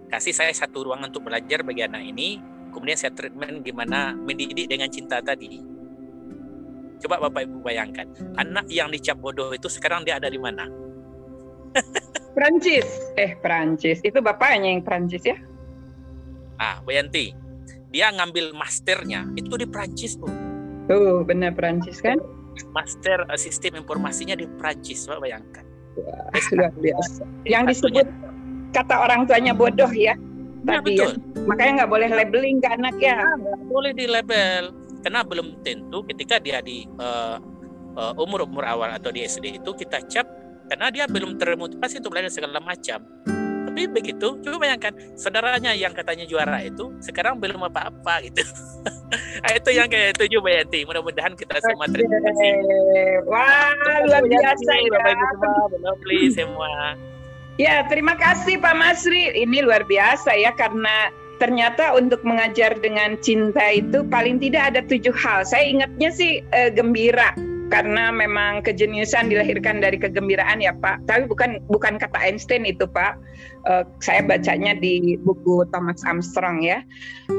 [0.07, 2.39] kasih saya satu ruangan untuk belajar bagi anak ini,
[2.71, 5.59] kemudian saya treatment gimana mendidik dengan cinta tadi.
[7.03, 8.07] Coba Bapak Ibu bayangkan,
[8.39, 10.69] anak yang dicap bodoh itu sekarang dia ada di mana?
[12.37, 12.85] Prancis.
[13.17, 14.05] Eh, Prancis.
[14.05, 15.37] Itu bapaknya yang Prancis ya?
[16.61, 17.46] Ah, Bayanti
[17.97, 20.29] dia ngambil masternya itu di Prancis bu.
[20.85, 22.21] Tuh benar Prancis kan?
[22.77, 25.65] Master uh, sistem informasinya di Prancis, Pak bayangkan.
[25.97, 27.25] Wah, luar biasa.
[27.49, 28.05] Yang disebut
[28.77, 30.13] kata orang tuanya bodoh ya.
[30.69, 31.09] Ya, tadi ya.
[31.09, 31.11] betul.
[31.17, 31.45] ya.
[31.49, 33.17] Makanya nggak boleh labeling ke anak ya.
[33.17, 34.63] Nggak boleh di label
[35.01, 37.41] karena belum tentu ketika dia di uh,
[37.97, 40.29] uh, umur umur awal atau di SD itu kita cap
[40.69, 43.01] karena dia belum termotivasi untuk belajar segala macam
[43.77, 48.41] tapi begitu coba bayangkan saudaranya yang katanya juara itu sekarang belum apa-apa gitu.
[49.45, 50.89] Nah, itu yang kayak itu juga Yanti.
[50.89, 52.57] Mudah-mudahan kita semua terima kasih
[53.29, 56.73] wah luar biasa ya Bapak Ibu semua please semua.
[57.61, 59.45] Ya terima kasih Pak Masri.
[59.45, 65.13] Ini luar biasa ya karena ternyata untuk mengajar dengan cinta itu paling tidak ada tujuh
[65.13, 65.45] hal.
[65.45, 67.37] Saya ingatnya sih e, gembira
[67.67, 71.07] karena memang kejeniusan dilahirkan dari kegembiraan ya Pak.
[71.11, 73.19] Tapi bukan bukan kata Einstein itu Pak.
[73.67, 76.87] Uh, saya bacanya di buku Thomas Armstrong ya,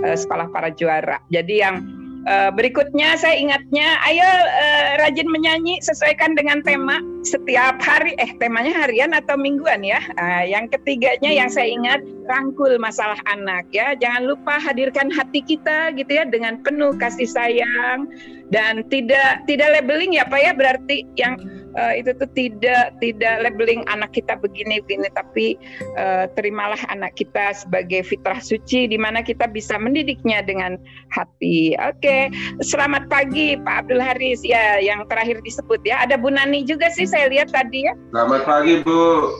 [0.03, 1.23] uh, Sekolah Para Juara.
[1.31, 8.19] Jadi yang Uh, berikutnya saya ingatnya, ayo uh, rajin menyanyi sesuaikan dengan tema setiap hari.
[8.19, 10.03] Eh temanya harian atau mingguan ya.
[10.19, 13.95] Uh, yang ketiganya yang saya ingat rangkul masalah anak ya.
[13.95, 18.11] Jangan lupa hadirkan hati kita gitu ya dengan penuh kasih sayang
[18.51, 21.39] dan tidak tidak labeling ya Pak ya berarti yang
[21.77, 25.55] uh, itu tuh tidak tidak labeling anak kita begini begini tapi
[25.95, 30.75] uh, terimalah anak kita sebagai fitrah suci di mana kita bisa mendidiknya dengan
[31.13, 31.77] hati.
[31.87, 32.21] Oke, okay.
[32.59, 36.03] selamat pagi Pak Abdul Haris ya yang terakhir disebut ya.
[36.03, 37.93] Ada Bu Nani juga sih saya lihat tadi ya.
[38.11, 39.31] Selamat pagi Bu.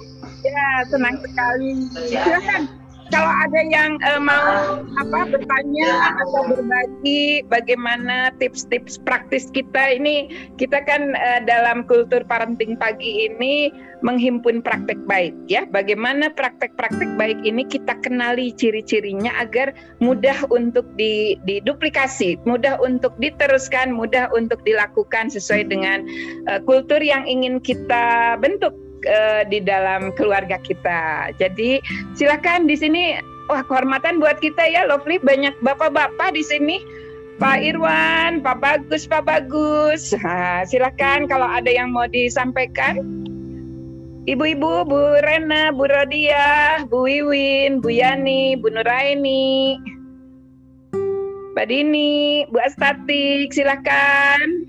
[0.46, 1.90] Ya senang sekali.
[2.08, 10.32] Silakan kalau ada yang uh, mau apa bertanya atau berbagi bagaimana tips-tips praktis kita ini
[10.60, 13.72] kita kan uh, dalam kultur parenting pagi ini
[14.06, 15.66] menghimpun praktek baik ya.
[15.74, 23.90] Bagaimana praktek-praktek baik ini kita kenali ciri-cirinya agar mudah untuk di, diduplikasi mudah untuk diteruskan
[23.92, 26.06] mudah untuk dilakukan sesuai dengan
[26.50, 31.34] uh, kultur yang ingin kita bentuk uh, di dalam keluarga kita.
[31.38, 31.84] Jadi
[32.18, 33.04] silakan di sini
[33.48, 36.78] wah kehormatan buat kita ya Lovely banyak bapak-bapak di sini.
[37.38, 40.10] Pak Irwan, Pak Bagus, Pak Bagus.
[40.26, 42.98] Nah, silakan kalau ada yang mau disampaikan.
[44.28, 49.78] Ibu-ibu, Bu Rena, Bu Rodia, Bu Wiwin, Bu Yani, Bu Nuraini,
[51.56, 54.68] Mbak Dini, Bu Astatik, silakan.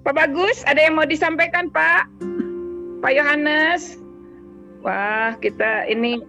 [0.00, 2.29] Pak Bagus, ada yang mau disampaikan Pak?
[3.00, 3.96] Pak Yohanes?
[4.84, 6.20] Wah, kita ini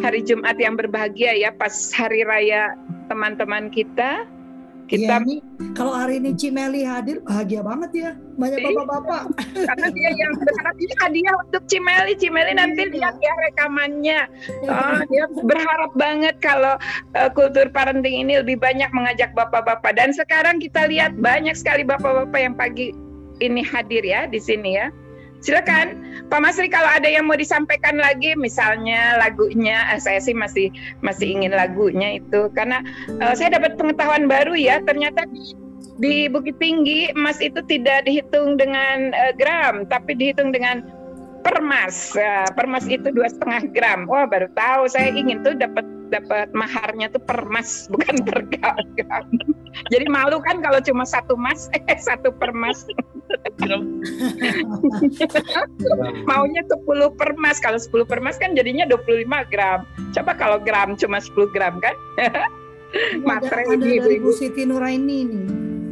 [0.00, 2.76] hari Jumat yang berbahagia ya, pas hari raya
[3.08, 4.24] teman-teman kita.
[4.92, 5.40] Iya Kita nih,
[5.72, 8.10] kalau hari ini Cimeli hadir bahagia banget ya.
[8.36, 8.68] Banyak Iya.
[8.76, 9.22] bapak-bapak.
[9.56, 12.12] karena dia yang berharap ini hadiah untuk Cimeli.
[12.12, 12.92] Cimeli nanti Iya.
[13.00, 14.20] lihat ya rekamannya.
[14.68, 16.76] Oh, dia berharap banget kalau
[17.16, 19.96] uh, kultur parenting ini lebih banyak mengajak bapak-bapak.
[19.96, 22.92] Dan sekarang kita lihat banyak sekali bapak-bapak yang pagi
[23.40, 24.92] ini hadir ya di sini ya.
[25.42, 30.70] Silakan Pak Masri kalau ada yang mau disampaikan lagi misalnya lagunya eh, saya sih masih
[31.02, 32.80] masih ingin lagunya itu karena
[33.18, 35.26] eh, saya dapat pengetahuan baru ya ternyata
[35.98, 40.86] di, Bukit Tinggi emas itu tidak dihitung dengan eh, gram tapi dihitung dengan
[41.42, 42.14] permas.
[42.14, 44.06] Ya, permas itu dua setengah gram.
[44.06, 48.76] Wah baru tahu saya ingin tuh dapat dapat maharnya tuh permas bukan per gram.
[49.88, 52.84] Jadi malu kan kalau cuma satu mas eh satu permas.
[56.28, 56.84] Maunya 10
[57.16, 57.56] permas.
[57.58, 59.88] Kalau 10 permas kan jadinya 25 gram.
[60.12, 61.96] Coba kalau gram cuma 10 gram kan?
[63.24, 64.28] Ada ini dari ibu-ibu.
[64.28, 65.44] Bu Siti Nuraini nih.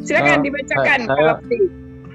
[0.05, 1.01] Silakan Ah, dibacakan.
[1.09, 1.41] saya-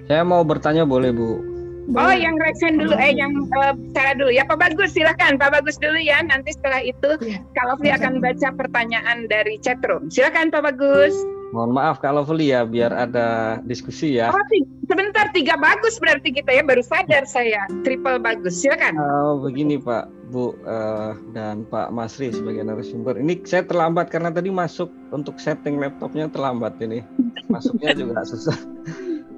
[0.05, 1.54] Saya mau bertanya boleh Bu?
[1.85, 2.17] Oh, Boleh.
[2.17, 4.41] yang resen dulu, eh yang bicara dulu ya.
[4.43, 5.37] Pak Bagus, silakan.
[5.37, 6.17] Pak Bagus dulu ya.
[6.25, 7.45] Nanti setelah itu, Iya.
[7.53, 10.09] kalau Fli akan baca pertanyaan dari chatroom.
[10.09, 11.13] Silakan Pak Bagus.
[11.53, 14.33] Mohon maaf kalau Feli ya biar ada diskusi ya.
[14.33, 14.41] Oh,
[14.89, 16.65] sebentar, tiga bagus berarti kita ya.
[16.65, 17.63] Baru sadar saya.
[17.85, 18.59] Triple bagus.
[18.59, 18.97] Silakan.
[18.97, 23.15] Oh, begini Pak, Bu eh, dan Pak Masri sebagai narasumber.
[23.15, 27.05] Ini saya terlambat karena tadi masuk untuk setting laptopnya terlambat ini.
[27.47, 28.57] Masuknya juga susah.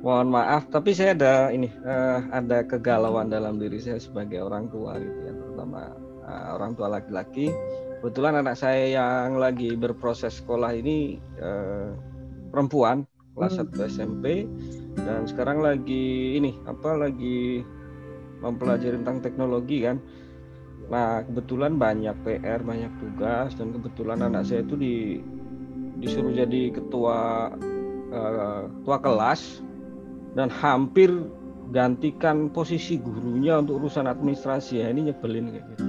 [0.07, 4.95] Mohon maaf, tapi saya ada ini eh, ada kegalauan dalam diri saya sebagai orang tua
[4.95, 5.91] gitu ya, terutama
[6.23, 7.51] eh, orang tua laki-laki.
[7.99, 11.91] Kebetulan anak saya yang lagi berproses sekolah ini eh,
[12.55, 13.03] perempuan
[13.35, 14.47] kelas 1 SMP
[14.95, 17.67] dan sekarang lagi ini apa lagi
[18.39, 19.99] mempelajari tentang teknologi kan.
[20.87, 25.19] Nah kebetulan banyak PR, banyak tugas dan kebetulan anak saya itu di
[25.99, 27.51] disuruh jadi ketua
[28.07, 29.66] eh, ketua kelas
[30.37, 31.09] dan hampir
[31.75, 35.81] gantikan posisi gurunya untuk urusan administrasi ya ini nyebelin kayak gitu.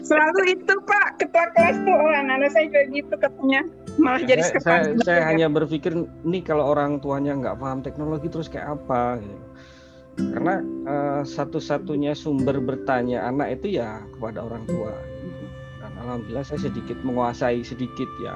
[0.00, 1.92] Selalu itu Pak, ketua kelas tuh.
[1.92, 3.60] Oh, anak saya juga gitu katanya.
[4.00, 5.92] Malah jadi saya, saya, saya hanya berpikir
[6.24, 9.38] nih kalau orang tuanya nggak paham teknologi terus kayak apa gitu.
[10.18, 10.54] karena
[10.86, 14.90] eh, satu-satunya sumber bertanya anak itu ya kepada orang tua
[15.22, 15.46] gitu.
[15.78, 18.34] dan alhamdulillah saya sedikit menguasai sedikit ya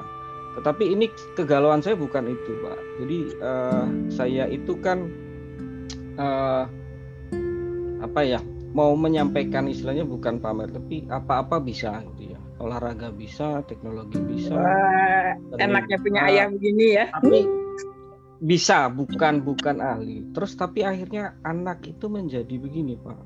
[0.59, 5.11] tetapi ini kegalauan saya bukan itu pak jadi eh, saya itu kan
[6.23, 6.65] eh,
[8.03, 8.41] apa ya
[8.73, 12.41] mau menyampaikan istilahnya bukan pamer tapi apa-apa bisa gitu ya.
[12.63, 14.55] Olahraga bisa teknologi bisa.
[14.55, 16.31] Wah, enaknya punya Ah.
[16.31, 17.05] ayah begini ya.
[17.11, 17.45] tapi
[18.43, 20.27] bisa bukan bukan ahli.
[20.35, 23.19] Terus tapi akhirnya anak itu menjadi begini pak.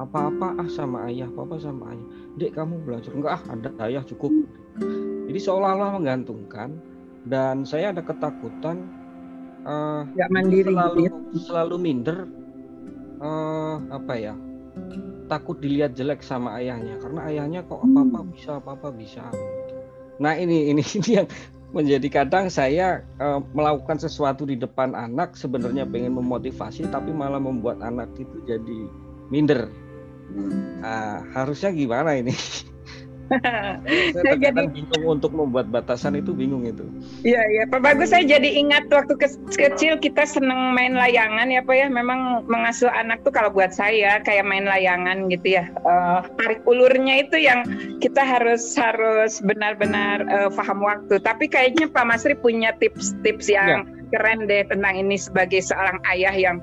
[0.00, 2.06] Apa-apa ah sama ayah apa sama ayah.
[2.40, 3.12] Dek kamu belajar.
[3.12, 4.32] Enggak ah ada ayah cukup.
[5.28, 6.76] Jadi seolah-olah menggantungkan.
[7.20, 8.80] Dan saya ada ketakutan
[9.64, 11.40] Nggak mandiri selalu gitu ya.
[11.44, 12.18] selalu minder
[13.20, 14.34] eh, apa ya
[15.30, 19.24] takut dilihat jelek sama ayahnya karena ayahnya kok apa apa bisa apa apa bisa.
[20.18, 21.28] Nah ini ini ini yang
[21.70, 27.78] menjadi kadang saya eh, melakukan sesuatu di depan anak sebenarnya pengen memotivasi tapi malah membuat
[27.84, 28.80] anak itu jadi
[29.30, 29.70] minder.
[30.80, 32.30] Nah, harusnya gimana ini
[33.30, 36.82] saya kadang bingung untuk membuat batasan itu bingung itu
[37.22, 37.62] Iya, iya.
[37.68, 41.86] Pak Bagus, saya jadi ingat waktu ke- kecil kita seneng main layangan ya Pak ya.
[41.92, 45.68] Memang mengasuh anak tuh kalau buat saya kayak main layangan gitu ya.
[45.68, 47.62] Eh, tarik ulurnya itu yang
[48.00, 51.20] kita harus harus benar-benar eh, paham waktu.
[51.20, 56.56] Tapi kayaknya Pak Masri punya tips-tips yang keren deh tentang ini sebagai seorang ayah yang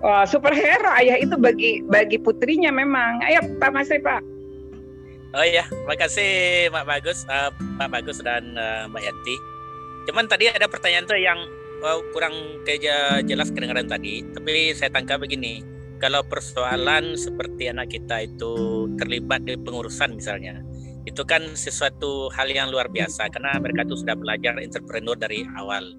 [0.00, 0.88] oh, superhero.
[0.94, 3.20] Ayah itu bagi bagi putrinya memang.
[3.26, 4.37] Ayo Pak Masri Pak.
[5.36, 9.36] Oh iya, makasih Mbak Bagus, eh, Pak Bagus dan eh, Mbak Yanti.
[10.08, 11.36] Cuman tadi ada pertanyaan tuh yang
[11.84, 12.32] eh, kurang
[12.64, 15.60] keja jelas kedengaran tadi, tapi saya tangkap begini.
[16.00, 20.62] Kalau persoalan seperti anak kita itu terlibat di pengurusan misalnya,
[21.04, 25.92] itu kan sesuatu hal yang luar biasa karena mereka itu sudah belajar entrepreneur dari awal.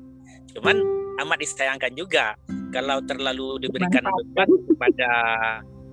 [0.56, 0.82] Cuman
[1.22, 2.34] amat disayangkan juga
[2.72, 5.12] kalau terlalu diberikan beban kepada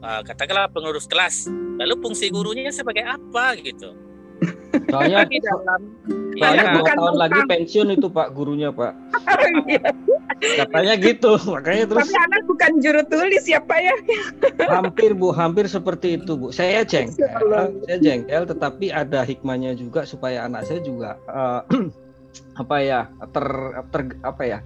[0.00, 3.92] eh, katakanlah pengurus kelas lalu fungsi gurunya sebagai apa gitu
[4.92, 5.80] Soalnya di dalam.
[6.37, 6.72] soalnya Iya.
[6.76, 7.48] dua Bukan tahun lagi tukang.
[7.48, 8.92] pensiun itu Pak gurunya Pak.
[9.64, 9.88] Iya.
[10.37, 11.32] Katanya gitu.
[11.48, 13.94] Makanya terus Tapi anak bukan juru tulis ya Pak ya.
[14.68, 16.52] hampir Bu, hampir seperti itu Bu.
[16.52, 17.24] Saya jengkel,
[17.88, 21.61] saya jengkel tetapi ada hikmahnya juga supaya anak saya juga eh,
[22.61, 23.00] apa ya
[23.32, 23.46] ter,
[23.88, 24.59] ter apa ya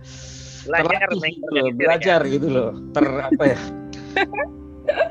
[0.66, 3.60] Belajar terlatih gitu loh, mengorganisir, belajar gitu loh ter apa ya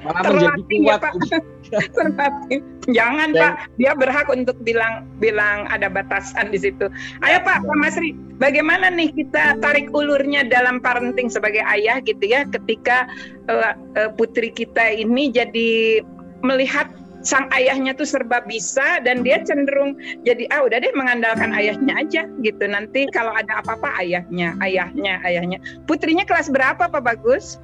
[0.04, 1.14] malah menjadi ya, kuat Pak.
[1.96, 2.60] Terlatih.
[2.90, 6.90] Jangan Dan- Pak, dia berhak untuk bilang bilang ada batasan di situ.
[7.22, 12.46] Ayo Pak, Pak Masri, bagaimana nih kita tarik ulurnya dalam parenting sebagai ayah gitu ya,
[12.50, 13.06] ketika
[13.48, 16.02] eh, eh, putri kita ini jadi
[16.42, 21.94] melihat sang ayahnya tuh serba bisa dan dia cenderung jadi ah udah deh mengandalkan ayahnya
[22.00, 22.64] aja gitu.
[22.66, 25.60] Nanti kalau ada apa-apa ayahnya, ayahnya, ayahnya.
[25.84, 27.60] Putrinya kelas berapa Pak Bagus?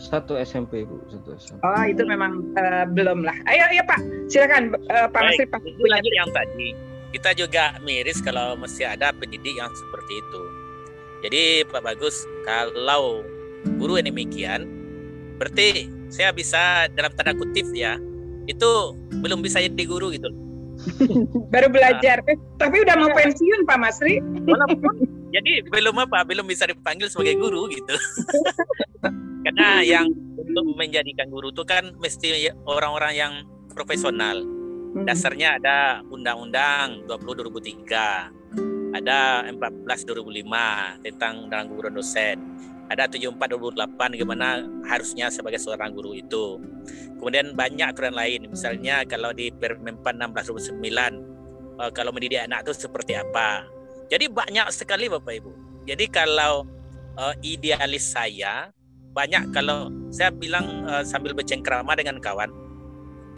[0.00, 3.36] Satu SMP Bu satu SMP Oh itu memang eh, belum lah.
[3.44, 4.00] Ayo ya Pak,
[4.32, 5.60] silakan eh, Pak Masri Pak.
[5.68, 6.68] itu lanjut yang tadi.
[7.12, 10.42] Kita juga miris kalau mesti ada pendidik yang seperti itu.
[11.20, 13.20] Jadi Pak Bagus, kalau
[13.76, 14.64] guru yang demikian,
[15.36, 18.00] berarti saya bisa dalam tanda kutip ya,
[18.48, 18.70] itu
[19.20, 20.32] belum bisa jadi guru gitu.
[21.52, 22.22] Baru belajar.
[22.26, 24.20] Eh, tapi udah mau pensiun Pak Masri.
[24.44, 24.94] Walaupun
[25.30, 27.94] jadi belum apa, belum bisa dipanggil sebagai guru gitu.
[29.46, 33.32] Karena yang untuk menjadikan guru itu kan mesti orang-orang yang
[33.72, 34.42] profesional.
[34.90, 35.06] Hmm.
[35.06, 42.42] dasarnya ada Undang-Undang 20 2003, ada 14 2005 tentang undang guru dosen,
[42.90, 46.58] ada 74 2008 gimana harusnya sebagai seorang guru itu.
[47.22, 52.74] Kemudian banyak aturan lain, misalnya kalau di Permenpan 16 2009 eh, kalau mendidik anak itu
[52.74, 53.62] seperti apa.
[54.10, 55.52] Jadi banyak sekali Bapak Ibu.
[55.86, 56.66] Jadi kalau
[57.14, 58.74] eh, idealis saya
[59.14, 62.50] banyak kalau saya bilang eh, sambil bercengkrama dengan kawan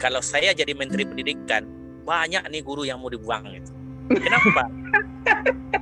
[0.01, 1.69] kalau saya jadi menteri pendidikan
[2.03, 3.71] banyak nih guru yang mau dibuang gitu.
[4.17, 4.65] Kenapa?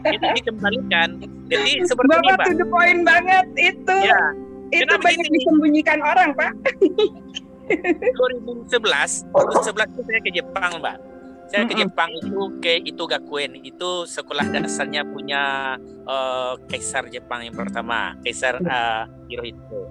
[0.10, 1.10] itu dikembalikan.
[1.52, 2.46] Jadi seperti ini, Bapak Pak.
[2.48, 3.98] to the point banget itu.
[4.06, 4.24] Ya,
[4.72, 5.36] itu kenapa banyak gini?
[5.40, 6.54] disembunyikan orang Pak.
[7.72, 10.98] 2011, 2011 itu saya ke Jepang, Mbak.
[11.52, 11.76] Saya ke.
[11.76, 15.76] Jepang itu ke itu Gakuen, itu sekolah dasarnya punya
[16.08, 19.88] eh, kaisar Jepang yang pertama, Kaisar eh, Hirohito.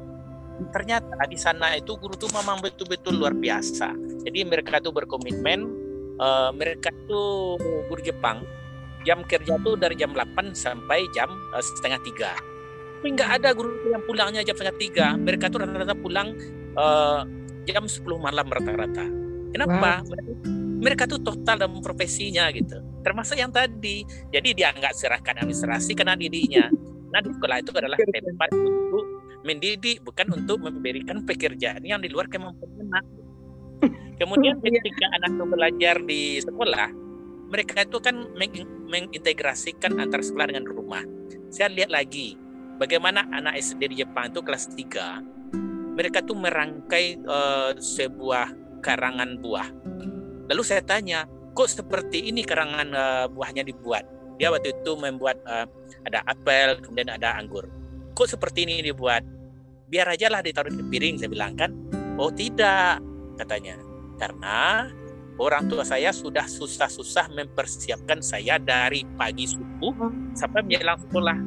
[0.73, 3.97] Ternyata di sana itu guru tuh memang betul-betul luar biasa.
[4.25, 5.61] Jadi mereka tuh berkomitmen,
[6.21, 7.57] eh, mereka tuh
[7.89, 8.45] guru Jepang
[9.05, 12.33] jam kerja tuh dari jam 8 sampai jam eh, setengah tiga.
[13.01, 15.07] Tapi nggak ada guru yang pulangnya jam setengah tiga.
[15.17, 16.37] Mereka tuh rata-rata pulang
[16.77, 17.21] eh,
[17.69, 19.05] jam 10 malam rata-rata.
[19.51, 20.05] Kenapa?
[20.07, 20.33] Mereka,
[20.81, 22.79] mereka tuh total dalam profesinya gitu.
[23.03, 24.05] Termasuk yang tadi.
[24.31, 26.69] Jadi dia nggak serahkan administrasi karena didiknya.
[27.11, 29.05] Nah di sekolah itu adalah tempat untuk
[29.43, 33.05] mendidik, bukan untuk memberikan pekerjaan yang di luar kemampuan anak.
[34.21, 34.79] Kemudian Iya.
[34.79, 36.89] ketika anak itu belajar di sekolah,
[37.51, 41.03] mereka itu kan meng- mengintegrasikan antara sekolah dengan rumah.
[41.51, 42.39] Saya lihat lagi
[42.79, 45.41] bagaimana anak SD di Jepang itu kelas 3
[46.01, 49.69] mereka tuh merangkai eh, sebuah karangan buah.
[50.49, 54.09] Lalu saya tanya, kok seperti ini karangan eh, buahnya dibuat?
[54.41, 55.67] Dia waktu itu membuat eh,
[56.09, 57.69] ada apel, kemudian ada anggur.
[58.17, 59.21] Kok seperti ini dibuat?
[59.91, 61.75] Biar aja lah ditaruh di piring, saya bilang kan.
[62.17, 63.03] Oh tidak,
[63.37, 63.77] katanya.
[64.17, 64.87] Karena
[65.41, 71.39] orang tua saya sudah susah-susah mempersiapkan saya dari pagi subuh sampai menjelang sekolah.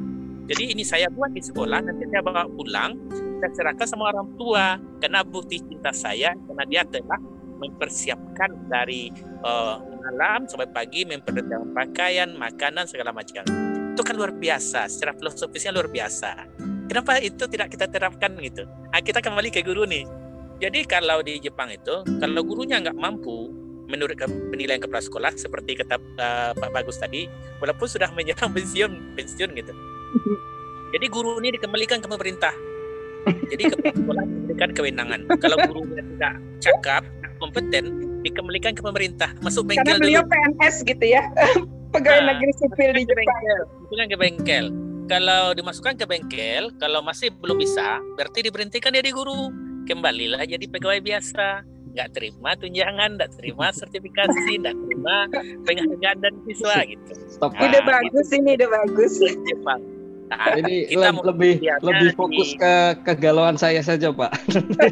[0.44, 2.98] Jadi ini saya buat di sekolah, nanti saya bawa pulang,
[3.40, 7.16] saya serahkan sama orang tua karena bukti cinta saya karena dia telah
[7.62, 9.08] mempersiapkan dari
[9.40, 13.46] eh, malam sampai pagi mempersiapkan pakaian, makanan segala macam.
[13.94, 16.50] Itu kan luar biasa, secara filosofisnya luar biasa.
[16.90, 18.68] Kenapa itu tidak kita terapkan gitu?
[18.92, 20.04] Ah, kita kembali ke guru nih.
[20.60, 23.53] Jadi kalau di Jepang itu, kalau gurunya nggak mampu
[23.88, 24.16] menurut
[24.50, 27.28] penilaian kepala sekolah seperti kata eh, Pak Bagus tadi,
[27.60, 29.72] walaupun sudah menjelang pensiun, pensiun gitu.
[30.94, 32.54] Jadi guru ini dikembalikan ke pemerintah.
[33.50, 35.20] Jadi kepala sekolah diberikan kewenangan.
[35.40, 37.02] Kalau gurunya tidak cakap,
[37.42, 37.84] kompeten,
[38.22, 39.32] dikembalikan ke pemerintah.
[39.42, 40.32] Masuk Karena bengkel beliau dulu.
[40.32, 41.22] PNS gitu ya.
[41.94, 43.22] Pegawai Nah, negeri sipil di Jepang.
[43.22, 43.60] bengkel,
[44.10, 44.66] ke bengkel.
[45.04, 49.52] Kalau dimasukkan ke bengkel, kalau masih belum bisa, berarti diberhentikan jadi guru.
[49.84, 51.73] Kembalilah jadi pegawai biasa.
[51.94, 55.16] Nggak terima tunjangan, nggak terima sertifikasi, nggak terima
[55.62, 57.12] penghargaan dan siswa gitu.
[57.28, 57.54] Stop.
[57.54, 59.14] Ah, Udah bagus ini, udah bagus.
[59.46, 59.80] Jepang.
[60.24, 62.74] Nah, Jadi kita le- mau lebih lebih fokus di- ke
[63.04, 64.32] kegalauan saya saja Pak.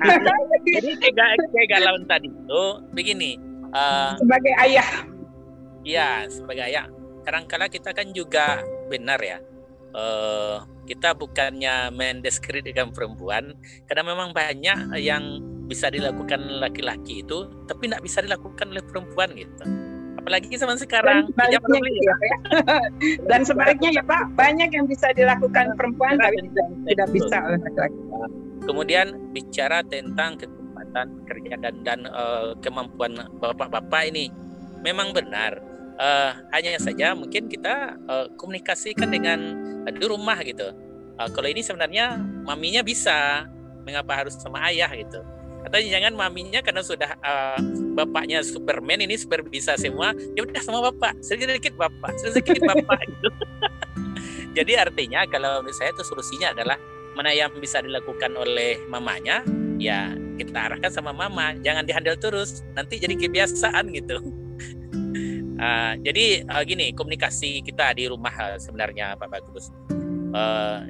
[0.69, 3.35] Jadi kega- kegalauan tadi itu begini.
[3.73, 4.91] eh, Sebagai ayah.
[5.83, 6.87] Ya, sebagai ayah,
[7.23, 9.43] kadangkala kita kan juga benar ya.
[9.91, 18.03] Eh, kita bukannya mendiskreditkan perempuan, karena memang banyak yang bisa dilakukan laki-laki itu, tapi tidak
[18.05, 19.65] bisa dilakukan oleh perempuan gitu.
[20.23, 22.37] apalagi zaman sekarang Dan sebaliknya, gitu ya, Pak, ya.
[23.27, 26.39] Dan sebaliknya ya Pak, banyak yang bisa dilakukan perempuan tapi
[26.87, 28.01] tidak bisa oleh laki-laki.
[28.63, 34.31] kemudian bicara tentang kesempatan kerja dan dan eh, kemampuan bapak-bapak ini
[34.87, 35.59] memang benar
[35.93, 39.39] Eh, hanya saja mungkin kita eh, komunikasikan dengan
[39.85, 40.73] eh, di rumah gitu
[41.23, 42.17] Eh, kalau ini sebenarnya
[42.49, 43.45] maminya bisa
[43.85, 45.21] mengapa harus sama ayah gitu
[45.73, 47.61] atau jangan maminya karena sudah eh,
[47.97, 53.29] bapaknya Superman ini super bisa semua ya udah sama bapak sedikit bapak sedikit bapak gitu.
[54.61, 56.77] Jadi artinya kalau menurut saya itu solusinya adalah
[57.17, 59.41] mana yang bisa dilakukan oleh mamanya
[59.81, 64.21] ya kita arahkan sama mama jangan dihandle terus nanti jadi kebiasaan gitu.
[65.63, 69.71] Ah, jadi ah, gini komunikasi kita di rumah ah, sebenarnya Pak Bagus.
[70.35, 70.81] Eh,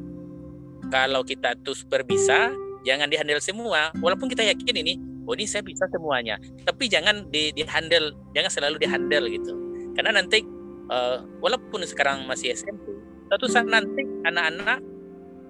[0.89, 2.49] kalau kita tuh super bisa
[2.87, 3.91] jangan dihandle semua.
[3.99, 4.95] Walaupun kita yakin ini
[5.26, 6.39] oh ini saya bisa semuanya.
[6.66, 9.53] Tapi jangan di dihandle jangan selalu dihandle gitu.
[9.95, 10.43] Karena nanti
[10.91, 12.95] eh, walaupun sekarang masih SMP
[13.33, 14.78] suatu saat nanti anak-anak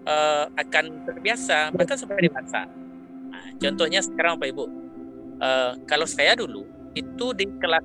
[0.07, 2.69] eh, akan terbiasa bahkan sampai dewasa.
[3.33, 4.65] Nah, contohnya sekarang Pak Ibu.
[5.43, 7.85] Eh, kalau saya dulu itu di kelas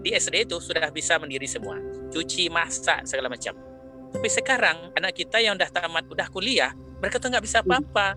[0.00, 1.78] di SD itu sudah bisa mandiri semua.
[2.10, 3.52] Cuci masak segala macam.
[4.06, 8.16] Tapi sekarang anak kita yang udah tamat udah kuliah mereka tuh nggak bisa apa-apa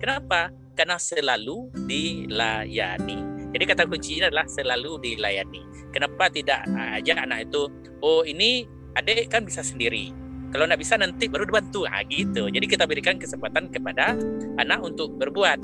[0.00, 0.50] kenapa?
[0.74, 3.30] Karena selalu dilayani.
[3.50, 5.62] Jadi kata kuncinya adalah selalu dilayani.
[5.92, 7.68] Kenapa tidak aja anak itu
[8.00, 8.64] oh ini
[8.96, 10.14] adik kan bisa sendiri.
[10.50, 11.86] Kalau nggak bisa nanti baru dibantu.
[11.86, 12.50] Ah gitu.
[12.50, 14.18] Jadi kita berikan kesempatan kepada
[14.58, 15.62] anak untuk berbuat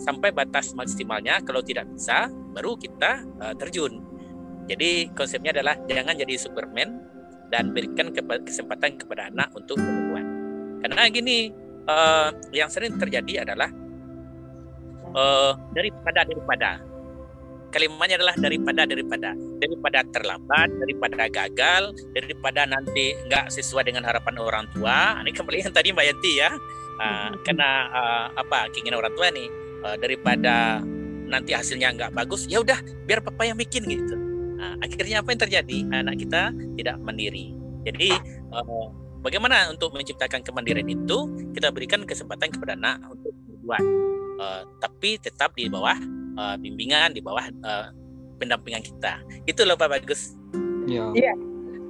[0.00, 1.40] sampai batas maksimalnya.
[1.44, 4.04] Kalau tidak bisa baru kita uh, terjun.
[4.68, 7.00] Jadi konsepnya adalah jangan jadi Superman
[7.48, 8.12] dan berikan
[8.44, 10.26] kesempatan kepada anak untuk berbuat.
[10.84, 11.48] Karena gini,
[11.88, 13.70] eh, yang sering terjadi adalah
[15.16, 16.70] eh, daripada daripada.
[17.68, 19.30] Kalimatnya adalah daripada daripada.
[19.58, 21.82] Daripada terlambat daripada gagal
[22.16, 25.20] daripada nanti nggak sesuai dengan harapan orang tua.
[25.20, 26.50] Ini kembali yang tadi Mbak Yanti ya.
[26.98, 29.48] Ah, karena ah, apa keinginan orang tua nih
[29.84, 30.82] eh, daripada
[31.28, 34.16] nanti hasilnya nggak bagus ya udah biar papa yang bikin gitu.
[34.58, 35.78] Nah, akhirnya apa yang terjadi?
[35.92, 37.54] Anak kita tidak mandiri.
[37.84, 38.86] Jadi eh,
[39.20, 41.50] bagaimana untuk menciptakan kemandirian itu?
[41.54, 44.08] Kita berikan kesempatan kepada anak untuk berbuat,
[44.38, 45.98] Eh, tapi tetap di bawah
[46.38, 47.86] eh, bimbingan, di bawah eh,
[48.38, 49.18] pendampingan kita.
[49.50, 50.38] Itu loh Pak Bagus.
[50.86, 51.10] Ya.
[51.10, 51.34] Iya.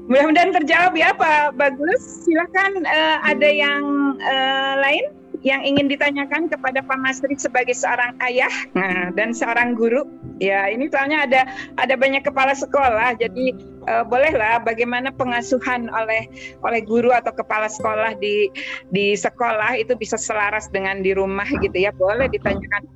[0.09, 2.25] Mudah-mudahan terjawab ya Pak Bagus.
[2.25, 3.85] Silakan eh, ada yang
[4.17, 5.05] eh, lain
[5.47, 10.09] yang ingin ditanyakan kepada Pak Masri sebagai seorang ayah nah, dan seorang guru.
[10.39, 11.41] Ya, ini soalnya ada
[11.83, 13.59] ada banyak kepala sekolah, jadi
[13.91, 16.31] eh, bolehlah bagaimana pengasuhan oleh
[16.63, 18.47] oleh guru atau kepala sekolah di
[18.95, 21.91] di sekolah itu bisa selaras dengan di rumah gitu ya.
[21.91, 22.87] Boleh ditanyakan.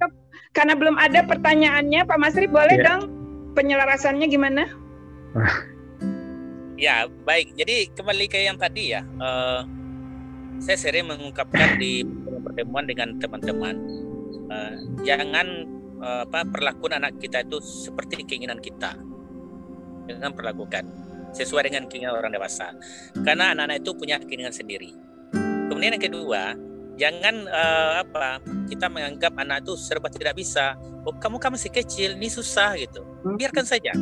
[0.54, 2.94] Karena belum ada pertanyaannya, Pak Masri boleh Ya.
[2.94, 3.10] dong
[3.58, 4.62] penyelarasannya gimana?
[6.82, 7.54] Ya, baik.
[7.54, 9.06] Jadi kembali ke yang tadi ya.
[9.06, 9.60] eh,
[10.58, 12.02] saya sering mengungkapkan di
[12.42, 13.74] pertemuan dengan teman-teman,
[14.50, 14.74] eh,
[15.06, 15.66] jangan
[16.02, 18.98] apa perlakuan anak kita itu seperti keinginan kita.
[20.10, 20.84] Jangan perlakukan
[21.32, 22.74] sesuai dengan keinginan orang dewasa.
[23.22, 24.90] Karena anak-anak itu punya keinginan sendiri.
[25.70, 26.58] Kemudian yang kedua,
[26.98, 30.74] jangan eh, apa kita menganggap anak itu serba tidak bisa.
[31.06, 33.06] Oh, kamu kan masih kecil, ini susah gitu.
[33.22, 33.94] Biarkan saja.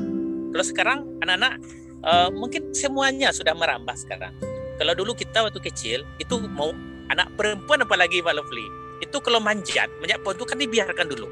[0.51, 1.63] Kalau sekarang anak-anak
[2.01, 4.33] Eh, mungkin semuanya sudah merambah sekarang.
[4.81, 6.73] Kalau dulu kita waktu kecil itu mau
[7.13, 8.65] anak perempuan apalagi Pak Lovely
[9.05, 11.29] itu kalau manjat manjat pohon itu kan dibiarkan dulu.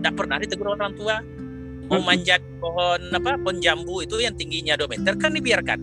[0.00, 1.20] Tidak pernah ditegur orang tua.
[1.90, 5.78] Mau manjat pohon apa pohon jambu itu yang tingginya 2 meter kan dibiarkan.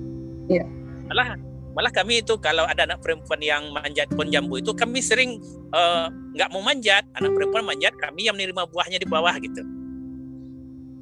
[0.48, 0.64] Iya.
[1.12, 1.36] Malah
[1.78, 5.38] malah kami itu kalau ada anak perempuan yang manjat pohon jambu itu kami sering
[5.76, 9.62] eh, nggak mau manjat anak perempuan manjat kami yang menerima buahnya di bawah gitu.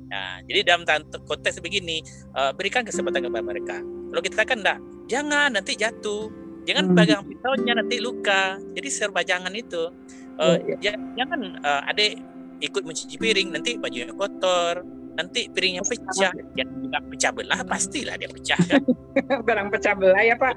[0.05, 0.85] Nah, jadi dalam
[1.25, 2.01] konteks begini,
[2.33, 3.77] eh, berikan kesempatan kepada mereka.
[3.81, 6.29] Kalau kita kan enggak, jangan nanti jatuh,
[6.63, 6.95] jangan Hmm.
[6.97, 8.57] pegang pisaunya nanti luka.
[8.73, 9.91] Jadi serba jangan itu.
[10.35, 12.11] Eh, ja- jangan eh, adek
[12.61, 14.83] ikut mencuci piring nanti bajunya kotor,
[15.15, 18.81] nanti piringnya pecah, yang juga pecah belah pastilah dia pecah kan.
[19.47, 20.55] Barang pecah belah ya Pak.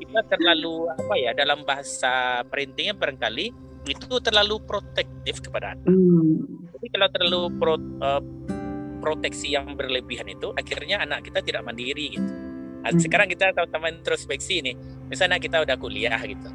[0.00, 3.46] kita terlalu apa ya dalam bahasa perintingnya barangkali
[3.84, 5.88] itu terlalu protektif kepada anak.
[6.76, 8.22] Jadi kalau terlalu pro, eh,
[9.00, 12.30] proteksi yang berlebihan itu akhirnya anak kita tidak mandiri gitu.
[12.84, 13.00] Nah, Hmm.
[13.00, 14.76] sekarang kita sama-sama introspeksi nih.
[15.08, 16.48] Misalnya kita udah kuliah gitu.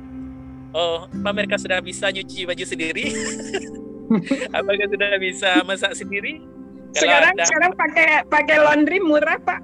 [0.69, 3.09] Oh, apa mereka sudah bisa nyuci baju sendiri?
[4.57, 6.41] Apakah sudah bisa masak sendiri?
[6.89, 9.59] Kalau Sekarang ada- sekarang pakai pakai laundry murah Pak.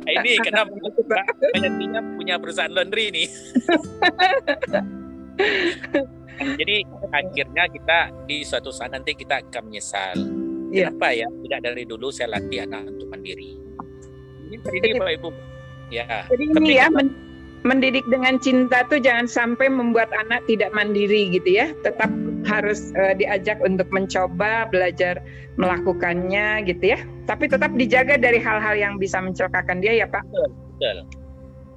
[0.00, 0.70] Nah, ini kenapa
[1.54, 3.28] Kayaknya punya perusahaan laundry nih.
[6.40, 6.76] Jadi
[7.12, 10.16] akhirnya kita di suatu saat nanti kita akan menyesal.
[10.70, 10.88] Iya.
[10.88, 13.58] Kenapa ya tidak dari dulu saya latih anak untuk mandiri?
[14.48, 15.30] Ini ini Bapak Ibu.
[15.90, 16.06] Ya.
[16.30, 17.29] Jadi ini ya men-
[17.62, 21.72] mendidik dengan cinta tuh jangan sampai membuat anak tidak mandiri gitu ya.
[21.84, 22.08] Tetap
[22.48, 25.20] harus eh, diajak untuk mencoba, belajar
[25.60, 26.98] melakukannya gitu ya.
[27.28, 30.24] Tapi tetap dijaga dari hal-hal yang bisa mencelakakan dia ya Pak.
[30.28, 31.04] Betul.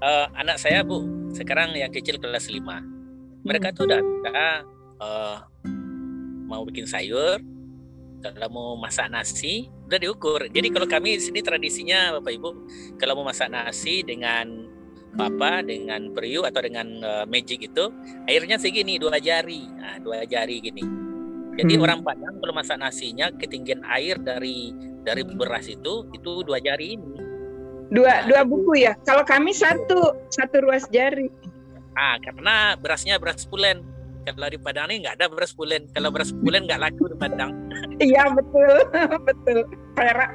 [0.04, 2.84] Eh, anak saya Bu, sekarang yang kecil kelas 5.
[3.44, 4.44] Mereka tuh udah bisa,
[5.04, 5.38] eh,
[6.48, 7.44] mau bikin sayur,
[8.24, 10.48] kalau mau masak nasi udah diukur.
[10.48, 12.50] Jadi kalau kami di sini tradisinya Bapak Ibu,
[12.96, 14.72] kalau mau masak nasi dengan
[15.14, 17.90] papa dengan periuk atau dengan eh, magic itu
[18.26, 20.84] airnya segini dua jari, nah, dua jari gini.
[21.54, 21.86] Jadi Hmm.
[21.86, 24.74] orang Padang kalau masak nasinya ketinggian air dari
[25.06, 27.14] dari beras itu itu dua jari ini.
[27.94, 28.98] Dua dua buku ya.
[29.06, 31.30] Kalau kami satu satu ruas jari.
[31.94, 33.86] Ah, karena berasnya beras pulen.
[34.24, 35.86] Kalau di Padang ini nggak ada beras pulen.
[35.94, 37.52] Kalau beras pulen nggak laku di Padang.
[38.02, 38.76] Iya betul
[39.30, 39.60] betul.
[39.94, 40.32] Perak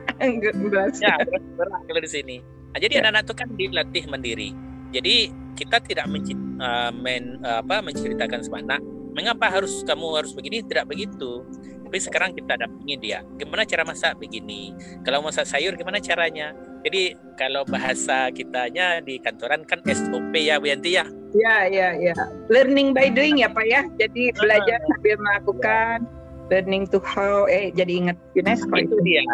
[0.71, 1.03] beras.
[1.03, 2.37] Ya, beras beras kalau di sini.
[2.69, 3.01] Nah, jadi Ya.
[3.05, 4.51] anak-anak itu kan dilatih mandiri.
[4.89, 5.17] Jadi
[5.55, 8.81] kita tidak menci- eh, men- apa, menceritakan sama anak,
[9.13, 10.63] mengapa harus kamu harus begini?
[10.63, 11.43] Tidak begitu.
[11.89, 13.25] Tapi sekarang kita dampingi dia.
[13.41, 14.77] Gimana cara masak begini?
[15.01, 16.53] Kalau masak sayur gimana caranya?
[16.85, 21.09] Jadi kalau bahasa kitanya di kantoran kan SOP ya Bu Yanti ya.
[21.33, 22.13] Ya ya ya.
[22.53, 23.89] Learning by doing ya Pak ya.
[23.97, 26.05] Jadi belajar sambil melakukan.
[26.53, 27.49] Learning to how.
[27.49, 28.97] Eh jadi ingat UNESCO itu itu.
[29.03, 29.25] dia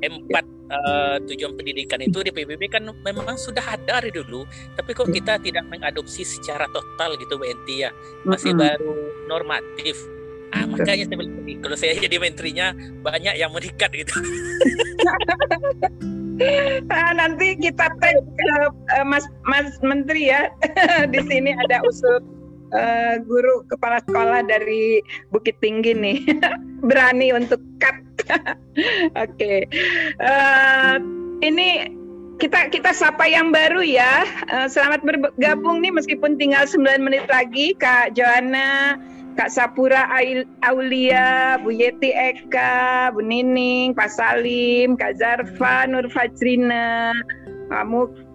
[0.00, 4.46] empat eh, tujuan pendidikan itu di PBB kan memang sudah ada dari dulu.
[4.76, 7.90] Tapi kok kita tidak mengadopsi secara total gitu Bu Enti ya?
[8.22, 8.62] Masih Mm-mm.
[8.62, 8.94] baru
[9.26, 9.98] normatif.
[10.48, 12.72] Ah, makanya saya bilang kalau saya jadi menterinya
[13.04, 14.14] banyak yang meningkat gitu.
[16.94, 18.50] Ah, nanti kita tag ke
[18.94, 20.46] eh, Mas Mas Menteri ya.
[21.12, 22.22] Di sini ada usul
[22.74, 25.00] eh, guru kepala sekolah dari
[25.32, 26.18] Bukit Tinggi nih.
[26.88, 27.96] Berani untuk cut.
[29.24, 29.66] Oke.
[30.18, 30.94] Eh,
[31.42, 31.68] ini
[32.38, 34.24] kita kita sapa yang baru ya.
[34.50, 38.98] Eh, selamat bergabung nih meskipun tinggal 9 menit lagi Kak Joanna,
[39.34, 40.06] Kak Sapura
[40.66, 47.14] Aulia, Bu Yeti Eka, Bu Nining, Pak Salim, Kak Zarfa, Nur Fajrina,
[47.70, 47.86] Pak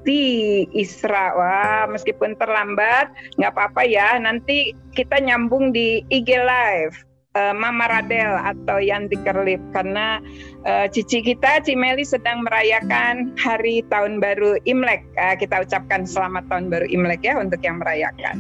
[0.04, 1.32] Mukti, Isra.
[1.32, 3.08] Wah, meskipun terlambat,
[3.40, 4.20] nggak apa-apa ya.
[4.20, 7.08] Nanti kita nyambung di IG Live.
[7.40, 10.20] eh, Mama Radel atau Yanti Kerlip karena
[10.68, 15.08] eh, cici kita Cimeli sedang merayakan hari tahun baru Imlek.
[15.16, 18.38] Eh, kita ucapkan selamat tahun baru Imlek ya untuk yang merayakan.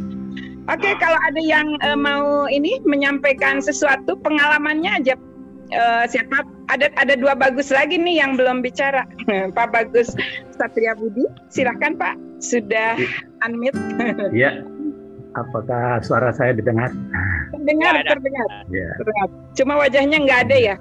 [0.67, 5.15] Oke, kalau ada yang eh, mau ini menyampaikan sesuatu pengalamannya aja
[5.73, 9.03] eh, siapa ada ada dua bagus lagi nih yang belum bicara.
[9.57, 10.13] Pak Bagus
[10.53, 12.15] Satria Budi, silahkan Pak.
[12.39, 12.95] Sudah
[13.47, 13.77] unmute.
[14.33, 14.61] Ya,
[15.33, 16.93] apakah suara saya didengar?
[17.53, 19.27] Terdengar, terdengar, Ya, terdengar.
[19.57, 20.75] Cuma wajahnya nggak ada ya.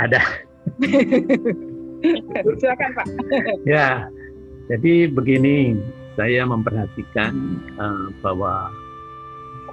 [0.00, 0.20] ada.
[2.60, 3.06] Silakan Pak.
[3.64, 4.08] Ya,
[4.68, 5.76] jadi begini,
[6.16, 7.32] saya memperhatikan
[7.76, 8.70] eh, bahwa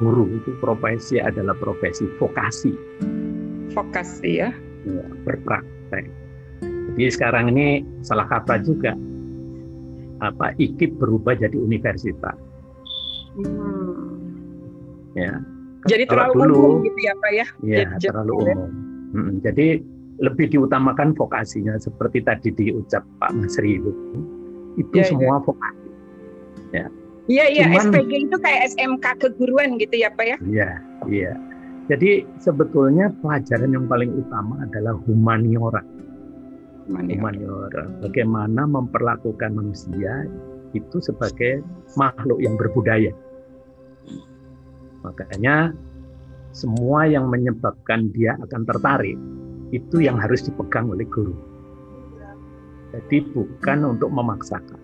[0.01, 2.73] guru itu profesi adalah profesi vokasi,
[3.71, 4.49] Vokasi ya.
[4.83, 6.09] ya, berpraktek.
[6.91, 7.67] Jadi sekarang ini
[8.01, 8.97] salah kata juga
[10.19, 12.35] apa IKIP berubah jadi universitas.
[13.33, 14.19] Hmm.
[15.13, 15.39] Ya,
[15.85, 17.45] Jadi terlalu dulu- umum gitu ya Pak ya.
[17.61, 18.69] ya Jadi- terlalu jadi- umum.
[19.11, 19.67] Mm, Jadi
[20.19, 23.91] lebih diutamakan vokasinya seperti tadi diucap Pak Masri itu.
[24.77, 25.09] Itu Ya, ya.
[25.09, 25.79] semua vokasi.
[27.29, 30.37] Iya iya Cuman- SPG itu kayak SMK keguruan gitu ya Pak ya.
[30.41, 30.69] Iya,
[31.05, 31.31] iya.
[31.89, 35.81] Jadi sebetulnya pelajaran yang paling utama adalah humaniora.
[36.91, 37.89] Humaniora.
[38.01, 40.25] Bagaimana memperlakukan manusia
[40.71, 41.65] itu sebagai
[41.97, 43.11] makhluk yang berbudaya.
[45.01, 45.73] Makanya
[46.51, 49.17] semua yang menyebabkan dia akan tertarik
[49.71, 51.33] itu yang harus dipegang oleh guru.
[52.91, 54.80] Jadi bukan untuk memaksakan,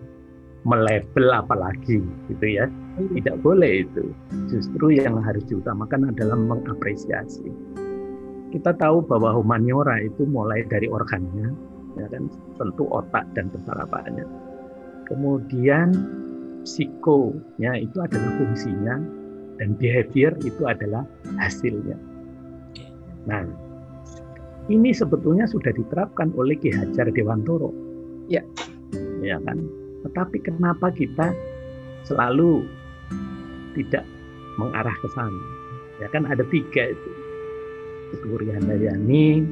[0.68, 2.68] melabel apalagi gitu ya.
[3.00, 4.12] Tidak boleh itu.
[4.52, 7.48] Justru yang harus diutamakan adalah mengapresiasi.
[8.52, 11.52] Kita tahu bahwa humaniora itu mulai dari organnya,
[11.96, 12.28] ya kan,
[12.60, 14.24] tentu otak dan kesarapannya.
[15.08, 15.92] Kemudian
[16.64, 19.00] psikonya itu adalah fungsinya
[19.56, 21.04] dan behavior itu adalah
[21.40, 21.96] hasilnya.
[23.28, 23.44] Nah,
[24.68, 27.72] ini sebetulnya sudah diterapkan oleh Ki Hajar Dewantoro.
[28.28, 28.44] Ya.
[29.20, 29.77] Ya kan?
[30.06, 31.34] Tetapi kenapa kita
[32.06, 32.66] selalu
[33.74, 34.04] tidak
[34.60, 35.44] mengarah ke sana?
[35.98, 37.10] Ya kan ada tiga itu.
[38.24, 39.44] Turi Handayani,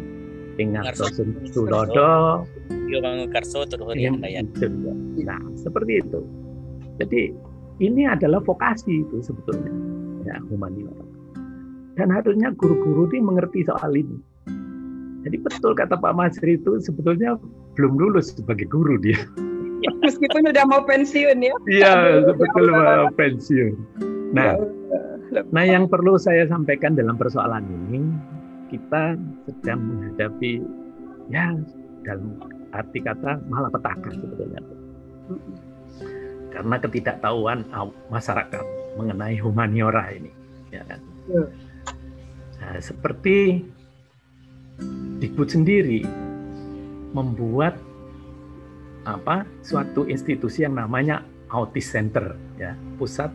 [0.57, 1.13] Ingat Ngarso.
[1.53, 2.45] Sulodo,
[2.89, 4.49] Yo Bang Karso terus yang Dayan.
[4.49, 4.67] itu.
[5.21, 6.21] Nah, seperti itu.
[6.97, 7.37] Jadi
[7.85, 9.69] ini adalah vokasi itu sebetulnya,
[10.25, 11.05] ya humaniora.
[11.97, 14.17] Dan harusnya guru-guru ini mengerti soal ini.
[15.29, 17.37] Jadi betul kata Pak Masri itu sebetulnya
[17.77, 19.19] belum lulus sebagai guru dia.
[20.03, 21.55] Meskipun udah mau pensiun ya.
[21.71, 21.95] Iya,
[22.35, 23.75] betul mau pensiun.
[24.35, 24.59] Nah,
[25.55, 28.03] nah yang perlu saya sampaikan dalam persoalan ini,
[28.73, 29.15] kita
[29.47, 30.63] sedang menghadapi
[31.31, 31.55] ya
[32.03, 32.39] dalam
[32.75, 34.63] arti kata malapetaka sebetulnya.
[36.51, 37.69] Karena ketidaktahuan
[38.09, 38.65] masyarakat
[38.97, 40.33] mengenai humaniora ini,
[40.73, 41.01] ya kan.
[42.57, 43.61] Nah, seperti
[45.17, 46.05] Dikbud sendiri
[47.17, 47.81] membuat
[49.07, 51.23] apa suatu institusi yang namanya
[51.55, 53.31] Autis Center ya pusat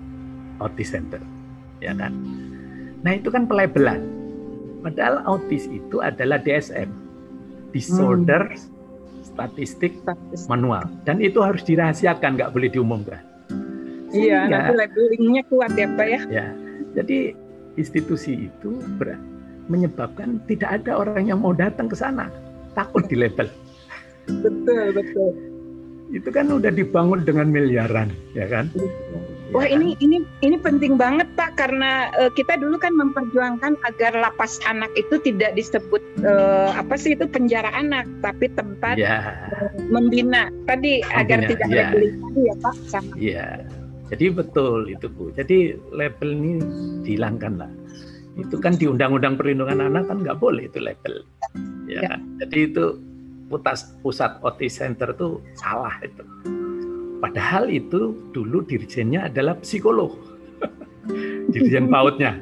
[0.60, 1.24] Autis Center
[1.80, 2.12] ya kan?
[3.02, 4.04] Nah itu kan pelabelan.
[4.82, 6.90] Padahal autis itu adalah DSM
[7.70, 9.26] disorder hmm.
[9.26, 9.94] statistik
[10.50, 10.86] manual.
[11.06, 13.22] Dan itu harus dirahasiakan nggak boleh diumumkan.
[14.12, 16.22] Iya nanti labelingnya kuat ya pak ya?
[16.28, 16.48] Ya
[16.98, 17.34] jadi
[17.80, 19.16] institusi itu ber
[19.72, 22.28] menyebabkan tidak ada orang yang mau datang ke sana.
[22.76, 23.48] Takut di label
[24.28, 25.32] betul betul
[26.12, 28.68] itu kan udah dibangun dengan miliaran ya kan
[29.51, 30.03] Wah ya ini kan?
[30.07, 35.20] ini ini penting banget Pak karena uh, kita dulu kan memperjuangkan agar lapas anak itu
[35.20, 39.36] tidak disebut uh, apa sih itu penjara anak tapi tempat ya.
[39.91, 41.91] membina tadi membina, agar tidak ya.
[41.91, 42.07] tadi
[42.47, 43.12] ya Pak sama.
[43.20, 43.47] Iya.
[44.12, 45.32] Jadi betul itu Bu.
[45.36, 46.51] Jadi label ini
[47.03, 47.72] dihilangkan lah
[48.39, 51.28] itu kan di Undang-Undang Perlindungan Anak kan nggak boleh itu label,
[51.84, 52.16] ya, ya.
[52.16, 52.20] Kan?
[52.39, 52.86] Jadi itu
[53.52, 56.24] putas, pusat otis center itu salah itu.
[57.20, 60.16] Padahal itu dulu dirjennya adalah psikolog,
[61.54, 62.39] dirjen pautnya,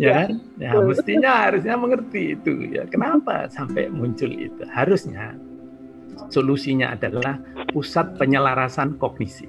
[0.00, 0.30] ya, ya kan?
[0.58, 2.88] Ya mestinya harusnya mengerti itu ya.
[2.88, 4.64] Kenapa sampai muncul itu?
[4.72, 5.38] Harusnya
[6.32, 7.38] solusinya adalah
[7.70, 9.46] pusat penyelarasan kognisi.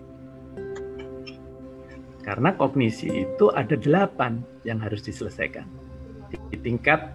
[2.22, 5.66] Karena kognisi itu ada delapan yang harus diselesaikan
[6.54, 7.10] di tingkat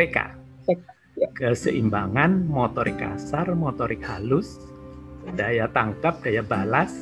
[0.00, 0.45] TK.
[1.16, 4.60] Keseimbangan motorik kasar, motorik halus,
[5.32, 6.92] daya tangkap, daya balas,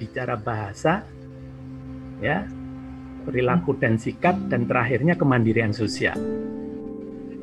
[0.00, 1.04] bicara bahasa,
[2.24, 2.48] ya,
[3.28, 6.16] perilaku dan sikap, dan terakhirnya kemandirian sosial.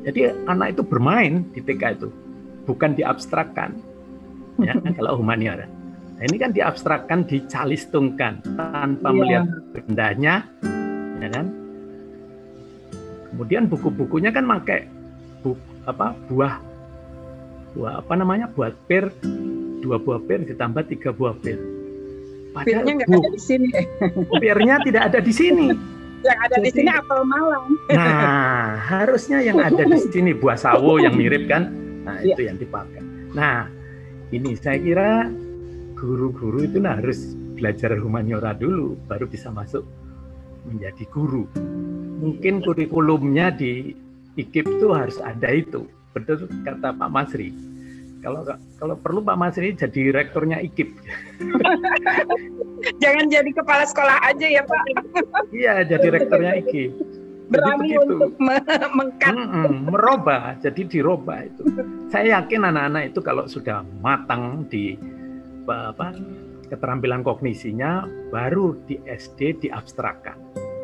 [0.01, 2.09] Jadi anak itu bermain di TK itu,
[2.65, 3.77] bukan diabstrakkan.
[4.65, 5.69] Ya, kalau humaniora.
[6.17, 9.17] Nah, ini kan diabstrakkan, dicalistungkan tanpa yeah.
[9.17, 9.45] melihat
[9.77, 10.35] bendanya,
[11.21, 11.45] ya kan?
[13.33, 14.85] Kemudian buku-bukunya kan pakai
[15.41, 16.55] bu, apa buah
[17.73, 19.09] buah apa namanya buat pir
[19.83, 21.59] dua buah pir ditambah tiga buah pir.
[22.53, 23.67] Padahal Pirnya nggak ada di sini.
[24.37, 25.67] Pirnya tidak ada di sini.
[26.23, 27.65] Yang ada Jadi, di sini apel malang.
[27.91, 31.67] Nah, harusnya yang ada di sini buah sawo yang mirip kan.
[32.07, 33.03] Nah, itu yang dipakai.
[33.35, 33.67] Nah,
[34.31, 35.27] ini saya kira
[35.99, 39.83] guru-guru itu nah, harus belajar humaniora dulu baru bisa masuk
[40.63, 41.43] menjadi guru.
[42.23, 43.91] Mungkin kurikulumnya di
[44.39, 45.85] IKIP itu harus ada itu.
[46.13, 47.53] Betul kata Pak Masri.
[48.23, 48.47] Kalau
[48.79, 50.89] kalau perlu Pak Masri jadi rektornya IKIP.
[53.03, 54.83] Jangan jadi kepala sekolah aja ya Pak.
[55.51, 56.91] iya, jadi rektornya IKIP.
[57.51, 58.33] Berani untuk
[58.97, 59.35] mengkat.
[59.35, 61.63] Mm merubah, jadi dirubah itu.
[62.07, 64.95] Saya yakin anak-anak itu kalau sudah matang di
[65.67, 66.15] apa
[66.71, 70.39] keterampilan kognisinya baru di SD diabstrakkan.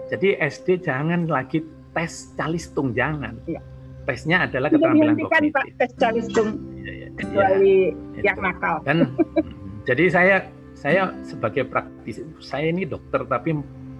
[0.09, 1.61] Jadi SD jangan lagi
[1.93, 3.37] tes calistung jangan.
[3.45, 3.61] Ya.
[4.07, 5.53] Tesnya adalah keterampilan kognitif.
[5.53, 6.49] Pak tes calistung
[6.81, 8.75] ya, ya, kecuali ya, yang nakal.
[8.85, 9.13] Dan
[9.89, 10.35] jadi saya
[10.73, 13.53] saya sebagai praktisi saya ini dokter tapi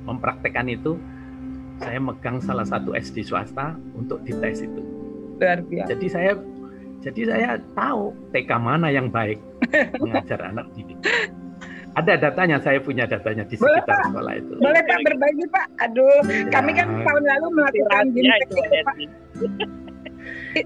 [0.07, 0.95] mempraktekkan itu
[1.79, 4.81] saya megang salah satu SD swasta untuk dites itu.
[5.39, 5.87] Luar biasa.
[5.95, 6.31] Jadi saya
[6.99, 9.39] jadi saya tahu TK mana yang baik
[10.03, 10.99] mengajar anak didik.
[11.97, 14.53] Ada datanya, saya punya datanya di sekitar Boleh, sekolah itu.
[14.61, 15.67] Boleh Pak berbagi Pak.
[15.89, 16.45] Aduh, ya.
[16.53, 18.95] kami kan tahun lalu melakukan ya, itu, Pak.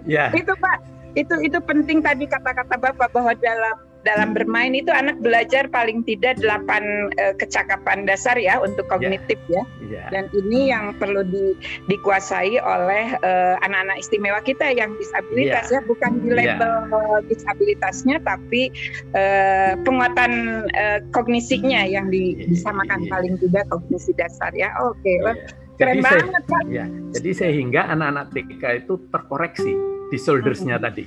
[0.04, 0.26] ya.
[0.36, 0.78] Itu Pak,
[1.16, 6.36] itu itu penting tadi kata-kata Bapak bahwa dalam dalam bermain itu anak belajar paling tidak
[6.40, 9.64] delapan uh, kecakapan dasar ya untuk kognitif yeah.
[9.64, 10.04] ya.
[10.04, 10.08] Yeah.
[10.12, 11.56] Dan ini yang perlu di,
[11.88, 15.80] dikuasai oleh eh, anak-anak istimewa kita yang disabilitas yeah.
[15.80, 16.36] ya, bukan di iya.
[16.36, 17.20] label yeah.
[17.30, 18.74] disabilitasnya tapi
[19.14, 22.50] uh, penguatan uh, kognisinya yang di, yeah.
[22.50, 23.12] disamakan yeah.
[23.12, 24.74] paling tidak kognisi dasar ya.
[24.84, 25.00] Oke.
[25.02, 25.18] Okay.
[25.22, 25.34] Iya.
[25.34, 25.62] Yeah.
[25.74, 26.64] Keren jadi banget, Pak.
[26.70, 26.86] Ya,
[27.18, 29.74] jadi sehingga anak-anak TK itu terkoreksi
[30.14, 30.86] disorders-nya hmm.
[30.86, 31.06] tadi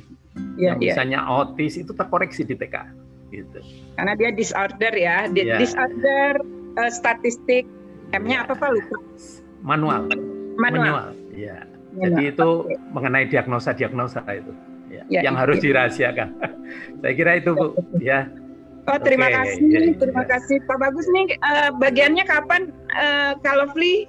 [0.56, 0.92] ya, yang ya.
[0.92, 2.76] misalnya autis itu terkoreksi di TK
[3.34, 3.58] gitu.
[3.98, 5.58] Karena dia disorder ya, di, ya.
[5.58, 6.40] disorder
[6.78, 7.66] uh, statistik
[8.14, 8.44] M-nya ya.
[8.46, 8.96] apa Pak lupa?
[9.66, 10.06] Manual.
[10.60, 10.84] Manual.
[10.86, 11.08] Manual.
[11.34, 11.66] Ya.
[11.96, 12.76] Jadi itu okay.
[12.92, 14.52] mengenai diagnosa-diagnosa itu
[14.92, 15.62] ya, ya, yang ya, harus ya.
[15.64, 16.28] dirahasiakan.
[17.00, 18.28] Saya kira itu Bu ya.
[18.86, 19.34] Oh terima okay.
[19.34, 20.28] kasih, ya, terima ya.
[20.36, 24.06] kasih Pak Bagus nih uh, bagiannya kapan uh, kalau Fli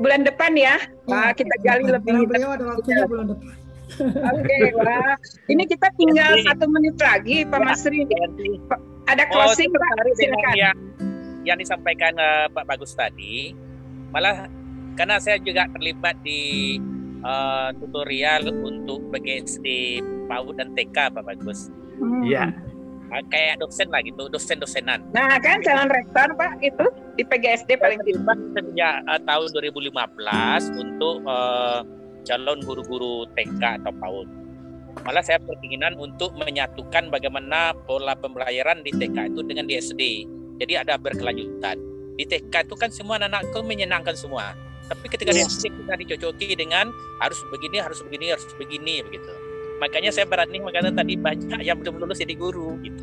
[0.00, 2.26] bulan depan ya, ya kita gali lebih.
[2.26, 3.65] Beliau ada waktunya bulan depan.
[4.34, 5.14] Oke, wah.
[5.46, 8.02] Ini kita tinggal satu menit lagi, Pak Masri.
[9.06, 9.90] Ada closing, oh, Pak.
[10.18, 10.54] Silakan.
[10.58, 10.76] Yang,
[11.46, 13.54] yang disampaikan uh, Pak Bagus tadi,
[14.10, 14.50] malah
[14.98, 16.76] karena saya juga terlibat di
[17.22, 21.70] uh, tutorial untuk BGSD PAUD dan TK Pak Bagus.
[22.26, 22.50] Iya.
[22.50, 23.22] Hmm.
[23.30, 25.14] Kayak dosen lah gitu, dosen-dosenan.
[25.14, 28.34] Nah kan calon rektor Pak itu di PGSD paling tidak.
[28.58, 29.94] Sejak uh, tahun 2015
[30.74, 31.86] untuk uh,
[32.26, 34.28] calon guru-guru TK atau PAUD.
[35.06, 40.02] Malah saya berkeinginan untuk menyatukan bagaimana pola pembelajaran di TK itu dengan di SD.
[40.58, 41.78] Jadi ada berkelanjutan.
[42.16, 44.56] Di TK itu kan semua anak-anak itu menyenangkan semua.
[44.86, 46.90] Tapi ketika di SD kita dicocoki dengan
[47.22, 49.30] harus begini, harus begini, harus begini begitu.
[49.78, 53.02] Makanya saya berani makanya tadi banyak yang belum lulus jadi guru gitu.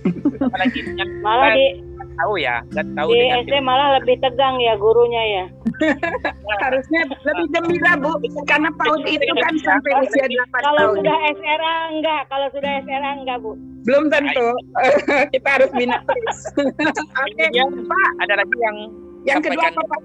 [0.46, 1.89] Apalagi yang malah di
[2.20, 5.44] tahu ya, nggak tahu di SD malah lebih tegang ya gurunya ya.
[6.62, 8.12] Harusnya lebih gembira Bu,
[8.44, 10.60] karena PAUD itu kan sampai usia 8 tahun.
[10.60, 13.52] Kalau sudah SRA enggak, kalau sudah SRA enggak Bu.
[13.88, 14.48] Belum tentu.
[15.34, 16.38] Kita harus bina terus.
[17.24, 17.64] Oke, okay.
[17.64, 18.10] Pak.
[18.28, 18.76] Ada lagi yang
[19.24, 20.00] yang kedua apa Pak?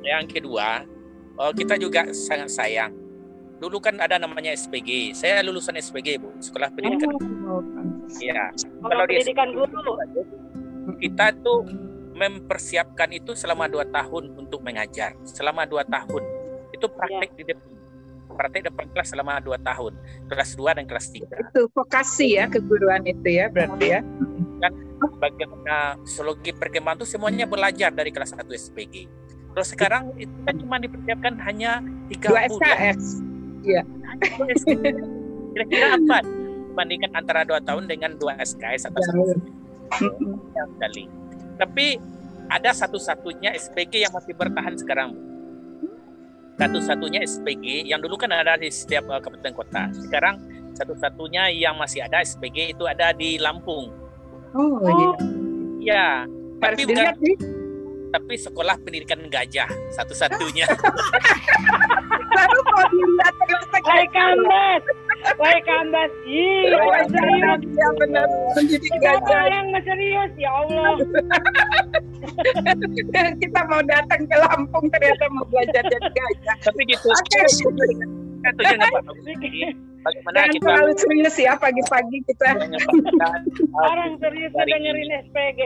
[0.00, 0.68] Yang kedua,
[1.36, 2.92] oh, kita juga sangat sayang
[3.60, 5.12] dulu kan ada namanya SPG.
[5.12, 7.12] Saya lulusan SPG, Bu, Sekolah Pendidikan
[7.44, 7.60] oh,
[8.18, 8.48] Iya.
[8.56, 9.92] Kalau pendidikan guru.
[11.00, 11.66] Kita tuh
[12.14, 15.16] mempersiapkan itu selama dua tahun untuk mengajar.
[15.24, 16.22] Selama dua tahun.
[16.76, 17.36] Itu praktek ya.
[17.36, 17.70] di depan.
[18.30, 19.92] Praktek depan kelas selama dua tahun.
[20.30, 21.28] Kelas 2 dan kelas 3.
[21.28, 24.00] Itu vokasi ya, keguruan itu ya berarti ya.
[24.60, 24.72] Dan
[25.20, 29.08] bagaimana psikologi perkembangan itu semuanya belajar dari kelas 1 SPG.
[29.50, 33.02] Terus sekarang itu kan cuma dipersiapkan hanya 30 Dua SKS.
[33.66, 33.82] Iya.
[35.52, 36.18] Kira-kira apa
[36.70, 39.36] dibandingkan antara dua tahun dengan dua SKS atau Jauh.
[40.76, 41.04] Sekali.
[41.58, 41.86] Tapi
[42.50, 45.10] ada satu-satunya SPG yang masih bertahan sekarang.
[46.58, 49.88] Satu-satunya SPG yang dulu kan ada di setiap uh, kabupaten kota.
[49.96, 50.36] Sekarang
[50.76, 53.92] satu-satunya yang masih ada SPG itu ada di Lampung.
[54.52, 55.10] Oh, iya.
[55.80, 56.06] Ya,
[56.60, 57.16] tapi bukan dilihat.
[58.10, 60.66] Tapi sekolah pendidikan gajah satu-satunya.
[62.30, 63.34] Baru mau dilihat
[63.80, 64.82] Hai Kambas.
[65.38, 66.10] Hai Kambas.
[66.26, 66.78] Iya,
[67.10, 67.60] serius.
[67.74, 68.28] Ya benar.
[69.02, 69.42] Gajah.
[69.50, 70.94] yang serius ya Allah.
[73.42, 76.56] Kita mau datang ke Lampung ternyata mau belajar jadi gajah.
[76.62, 77.08] tapi gitu.
[77.10, 77.42] Oke.
[78.40, 79.62] Dengan Pak Bagus tadi.
[80.00, 82.48] Bagaimana Jangan kita terlalu serius ya pagi-pagi kita.
[82.56, 83.38] menyempatkan
[83.76, 85.60] uh, Orang serius Hari dengerin SPG.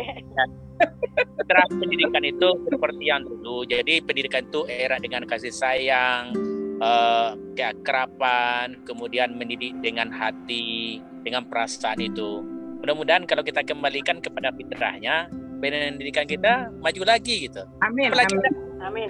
[1.47, 3.63] Terang pendidikan itu seperti yang dulu.
[3.63, 6.35] Jadi pendidikan itu era dengan kasih sayang,
[6.83, 12.43] eh, keakraban, kemudian mendidik dengan hati, dengan perasaan itu.
[12.83, 15.31] Mudah-mudahan kalau kita kembalikan kepada fitrahnya,
[15.63, 17.63] pendidikan kita maju lagi gitu.
[17.87, 18.11] Amin.
[18.11, 18.64] Apalagi amin.
[18.85, 19.09] Amin.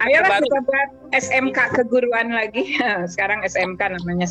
[0.00, 2.80] Ayolah kita buat SMK keguruan lagi.
[3.12, 4.26] Sekarang SMK namanya.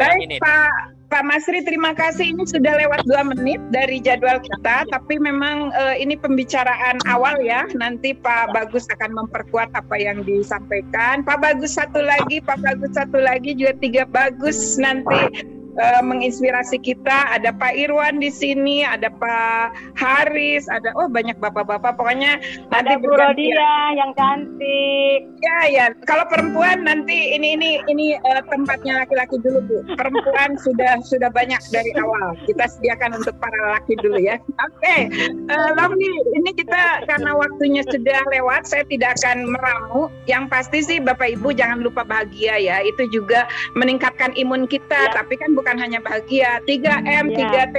[0.00, 0.40] Baik ini.
[0.40, 2.32] Pak Pak Masri, terima kasih.
[2.32, 7.68] Ini sudah lewat dua menit dari jadwal kita, tapi memang eh, ini pembicaraan awal ya.
[7.76, 11.22] Nanti Pak Bagus akan memperkuat apa yang disampaikan.
[11.22, 17.34] Pak Bagus satu lagi, Pak Bagus satu lagi, juga tiga bagus nanti eh, menginspirasi kita.
[17.34, 21.96] Ada Pak Irwan di sini, ada Pak Haris, ada oh banyak bapak-bapak.
[21.96, 22.38] Pokoknya
[22.70, 23.54] nanti Ada Bu bergantian.
[23.54, 25.20] Rodia yang cantik.
[25.40, 29.76] Ya ya, kalau perempuan nanti ini ini ini eh, tempatnya laki-laki dulu bu.
[29.96, 32.36] Perempuan sudah sudah banyak dari awal.
[32.44, 34.36] Kita sediakan untuk para laki dulu ya.
[34.60, 35.08] Oke,
[35.44, 40.12] Eh, Lovely, ini kita karena waktunya sudah lewat, saya tidak akan meramu.
[40.28, 42.76] Yang pasti sih Bapak Ibu jangan lupa bahagia ya.
[42.84, 45.10] Itu juga meningkatkan imun kita.
[45.10, 45.12] Ya.
[45.16, 46.60] Tapi kan bukan hanya bahagia.
[46.68, 47.70] 3M, Ya.
[47.72, 47.76] 3T,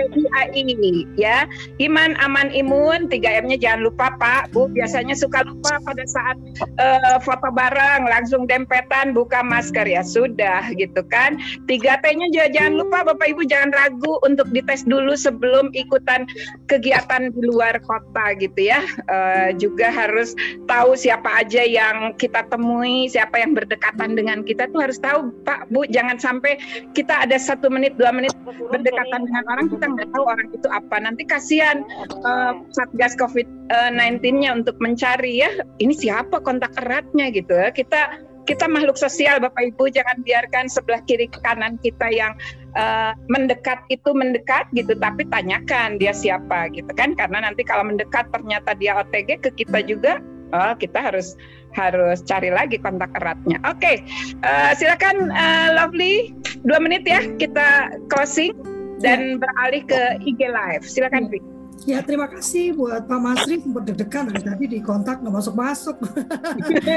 [0.57, 1.37] I ya.
[1.77, 3.05] Iman, aman, imun.
[3.11, 4.71] 3M-nya jangan lupa Pak, Bu.
[4.73, 6.37] Biasanya suka lupa pada saat
[6.81, 12.97] eh, foto bareng langsung dempetan buka masker ya sudah gitu kan 3T-nya juga jangan lupa
[13.13, 16.23] Bapak Ibu jangan ragu untuk dites dulu sebelum ikutan
[16.71, 20.33] kegiatan di luar kota gitu ya Eh, juga harus
[20.65, 25.69] tahu siapa aja yang kita temui siapa yang berdekatan dengan kita tuh harus tahu Pak
[25.69, 26.57] Bu jangan sampai
[26.97, 28.31] kita ada satu menit dua menit
[28.71, 30.95] berdekatan dengan orang kita nggak tahu orang itu apa.
[31.03, 35.51] Nanti kasihan eh, Satgas COVID-19-nya untuk mencari ya
[35.83, 37.75] ini siapa kontak eratnya gitu ya.
[37.75, 42.31] Kita kita makhluk sosial Bapak Ibu jangan biarkan sebelah kiri kanan kita yang
[42.79, 47.11] eh, mendekat itu mendekat gitu tapi tanyakan dia siapa gitu kan.
[47.19, 50.23] Karena nanti kalau mendekat ternyata dia OTG ke kita juga
[50.55, 51.35] oh, kita harus
[51.75, 53.59] harus cari lagi kontak eratnya.
[53.67, 53.99] Oke,
[54.41, 56.31] eh, silakan eh, Lovely
[56.63, 58.55] dua menit ya kita closing
[59.03, 60.83] dan beralih ke IG live.
[60.87, 61.54] Silakan Vi.
[61.85, 65.95] Ya terima kasih buat Pak Masri sempat deg-degan dari tadi di kontak nggak masuk-masuk.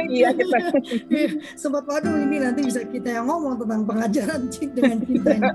[0.08, 0.58] Iya kita.
[1.62, 5.50] sempat waduh ini nanti bisa kita yang ngomong tentang pengajaran cinta dengan cinta ini.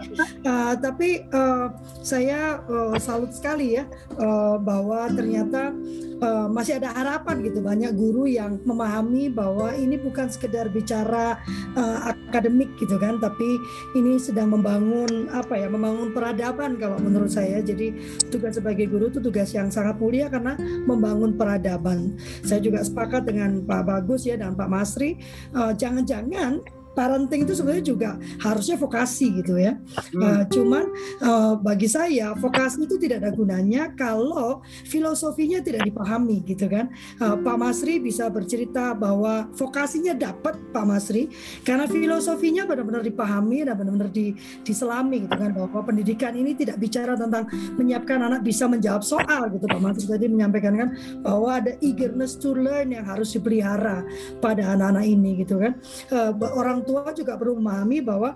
[0.45, 1.73] Uh, tapi uh,
[2.05, 3.89] saya uh, salut sekali ya
[4.21, 5.73] uh, bahwa ternyata
[6.21, 11.41] uh, masih ada harapan gitu banyak guru yang memahami bahwa ini bukan sekedar bicara
[11.73, 13.57] uh, akademik gitu kan, tapi
[13.97, 17.63] ini sedang membangun apa ya membangun peradaban kalau menurut saya.
[17.63, 17.97] Jadi
[18.29, 22.19] tugas sebagai guru itu tugas yang sangat mulia karena membangun peradaban.
[22.43, 25.17] Saya juga sepakat dengan Pak Bagus ya dan Pak Masri,
[25.55, 28.09] uh, jangan-jangan parenting itu sebenarnya juga
[28.41, 29.77] harusnya vokasi gitu ya.
[30.13, 30.21] Hmm.
[30.21, 30.83] Uh, cuman
[31.25, 36.93] uh, bagi saya vokasi itu tidak ada gunanya kalau filosofinya tidak dipahami gitu kan.
[37.17, 41.29] Uh, Pak Masri bisa bercerita bahwa vokasinya dapat Pak Masri
[41.65, 47.17] karena filosofinya benar-benar dipahami dan benar-benar di, diselami gitu kan bahwa pendidikan ini tidak bicara
[47.17, 50.89] tentang menyiapkan anak bisa menjawab soal gitu Pak Masri tadi menyampaikan kan
[51.25, 54.05] bahwa ada eagerness to learn yang harus dipelihara
[54.39, 55.73] pada anak-anak ini gitu kan.
[56.13, 58.35] Uh, orang tua juga perlu memahami bahwa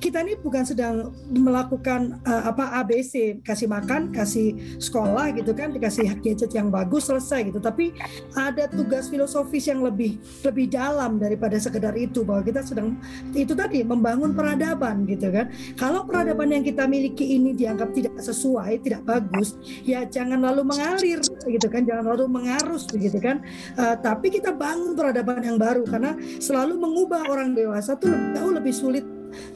[0.00, 6.08] kita ini bukan sedang melakukan uh, apa ABC kasih makan kasih sekolah gitu kan dikasih
[6.20, 7.60] gadget yang bagus selesai gitu.
[7.60, 7.92] Tapi
[8.36, 12.96] ada tugas filosofis yang lebih lebih dalam daripada sekedar itu bahwa kita sedang
[13.36, 15.52] itu tadi membangun peradaban gitu kan.
[15.76, 21.20] Kalau peradaban yang kita miliki ini dianggap tidak sesuai tidak bagus ya jangan lalu mengalir
[21.46, 23.42] gitu kan jangan lalu mengarus begitu kan.
[23.76, 28.74] Uh, tapi kita bangun peradaban yang baru karena selalu mengubah orang dewasa tuh jauh lebih
[28.74, 29.06] sulit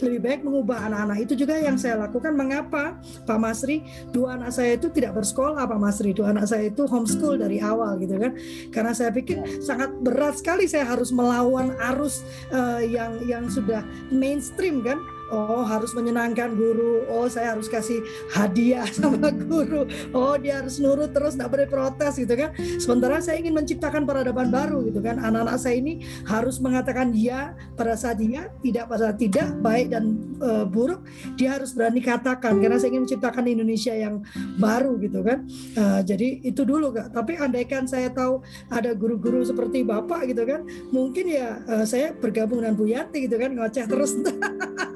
[0.00, 1.16] lebih baik mengubah anak-anak.
[1.24, 2.36] Itu juga yang saya lakukan.
[2.36, 3.00] Mengapa?
[3.24, 6.10] Pak Masri dua anak saya itu tidak bersekolah Pak Masri.
[6.12, 8.32] Dua anak saya itu homeschool dari awal gitu kan.
[8.72, 12.22] Karena saya pikir sangat berat sekali saya harus melawan arus
[12.52, 15.00] uh, yang yang sudah mainstream kan
[15.30, 18.02] oh harus menyenangkan guru, oh saya harus kasih
[18.34, 22.50] hadiah sama guru, oh dia harus nurut terus nggak boleh protes gitu kan.
[22.76, 25.22] Sementara saya ingin menciptakan peradaban baru gitu kan.
[25.22, 30.18] Anak-anak saya ini harus mengatakan ya pada saat dia, tidak pada saat tidak, baik dan
[30.42, 31.06] e, buruk,
[31.38, 34.20] dia harus berani katakan karena saya ingin menciptakan Indonesia yang
[34.58, 35.46] baru gitu kan.
[35.74, 37.14] E, jadi itu dulu kak.
[37.14, 42.60] Tapi andaikan saya tahu ada guru-guru seperti bapak gitu kan, mungkin ya e, saya bergabung
[42.60, 44.12] dengan Bu Yati gitu kan ngoceh terus.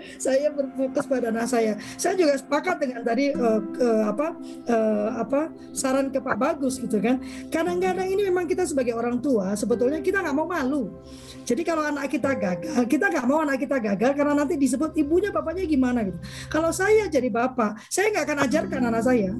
[0.24, 1.72] saya berfokus pada anak saya.
[1.96, 4.26] Saya juga sepakat dengan tadi uh, uh, apa
[4.68, 5.40] uh, apa
[5.72, 7.20] saran ke Pak Bagus gitu kan.
[7.48, 10.92] Kadang-kadang ini memang kita sebagai orang tua sebetulnya kita nggak mau malu.
[11.42, 15.34] Jadi kalau anak kita gagal, kita nggak mau anak kita gagal karena nanti disebut ibunya
[15.34, 16.18] bapaknya gimana gitu.
[16.46, 19.30] Kalau saya jadi bapak, saya nggak akan ajarkan anak saya.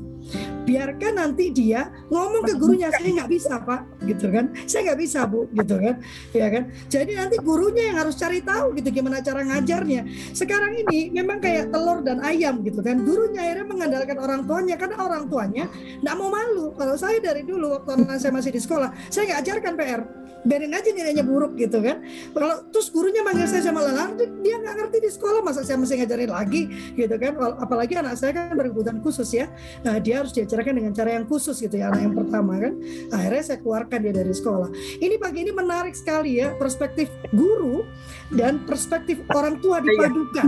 [0.63, 4.51] Biarkan nanti dia ngomong ke gurunya saya nggak bisa pak, gitu kan?
[4.67, 5.95] Saya nggak bisa bu, gitu kan?
[6.31, 6.71] Ya kan?
[6.87, 10.03] Jadi nanti gurunya yang harus cari tahu gitu gimana cara ngajarnya.
[10.43, 12.99] Sekarang ini memang kayak telur dan ayam gitu kan.
[13.07, 15.65] Gurunya akhirnya mengandalkan orang tuanya karena orang tuanya
[16.03, 16.75] nggak mau malu.
[16.75, 20.03] Kalau saya dari dulu waktu anak saya masih di sekolah, saya nggak ajarkan PR
[20.43, 22.03] biarin aja nilainya buruk gitu kan.
[22.35, 26.03] Kalau terus gurunya manggil saya sama lelah dia nggak ngerti di sekolah masa saya mesti
[26.03, 26.63] ngajarin lagi
[26.99, 27.33] gitu kan.
[27.63, 29.47] Apalagi anak saya kan berkebutuhan khusus ya.
[29.87, 32.73] Nah dia harus diajarkan dengan cara yang khusus gitu ya anak yang pertama kan.
[33.15, 34.71] Akhirnya saya keluarkan dia dari sekolah.
[34.99, 37.87] Ini pagi ini menarik sekali ya perspektif guru
[38.35, 39.87] dan perspektif orang tua iya.
[39.87, 40.47] dipadukan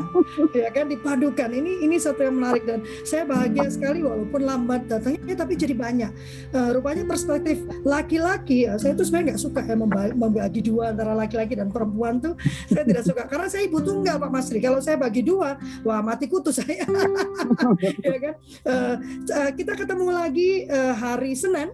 [0.53, 1.49] ya kan dipadukan.
[1.55, 6.11] Ini ini satu yang menarik dan saya bahagia sekali walaupun lambat datangnya tapi jadi banyak.
[6.51, 11.55] Uh, rupanya perspektif laki-laki ya, saya tuh sebenarnya nggak suka ya membagi dua antara laki-laki
[11.55, 12.35] dan perempuan tuh
[12.69, 13.23] saya tidak suka.
[13.29, 14.59] Karena saya ibu tunggal Pak Masri?
[14.61, 16.85] Kalau saya bagi dua wah mati kutu saya.
[18.05, 18.35] Ya kan?
[18.65, 18.95] Uh,
[19.57, 21.73] kita ketemu lagi uh, hari Senin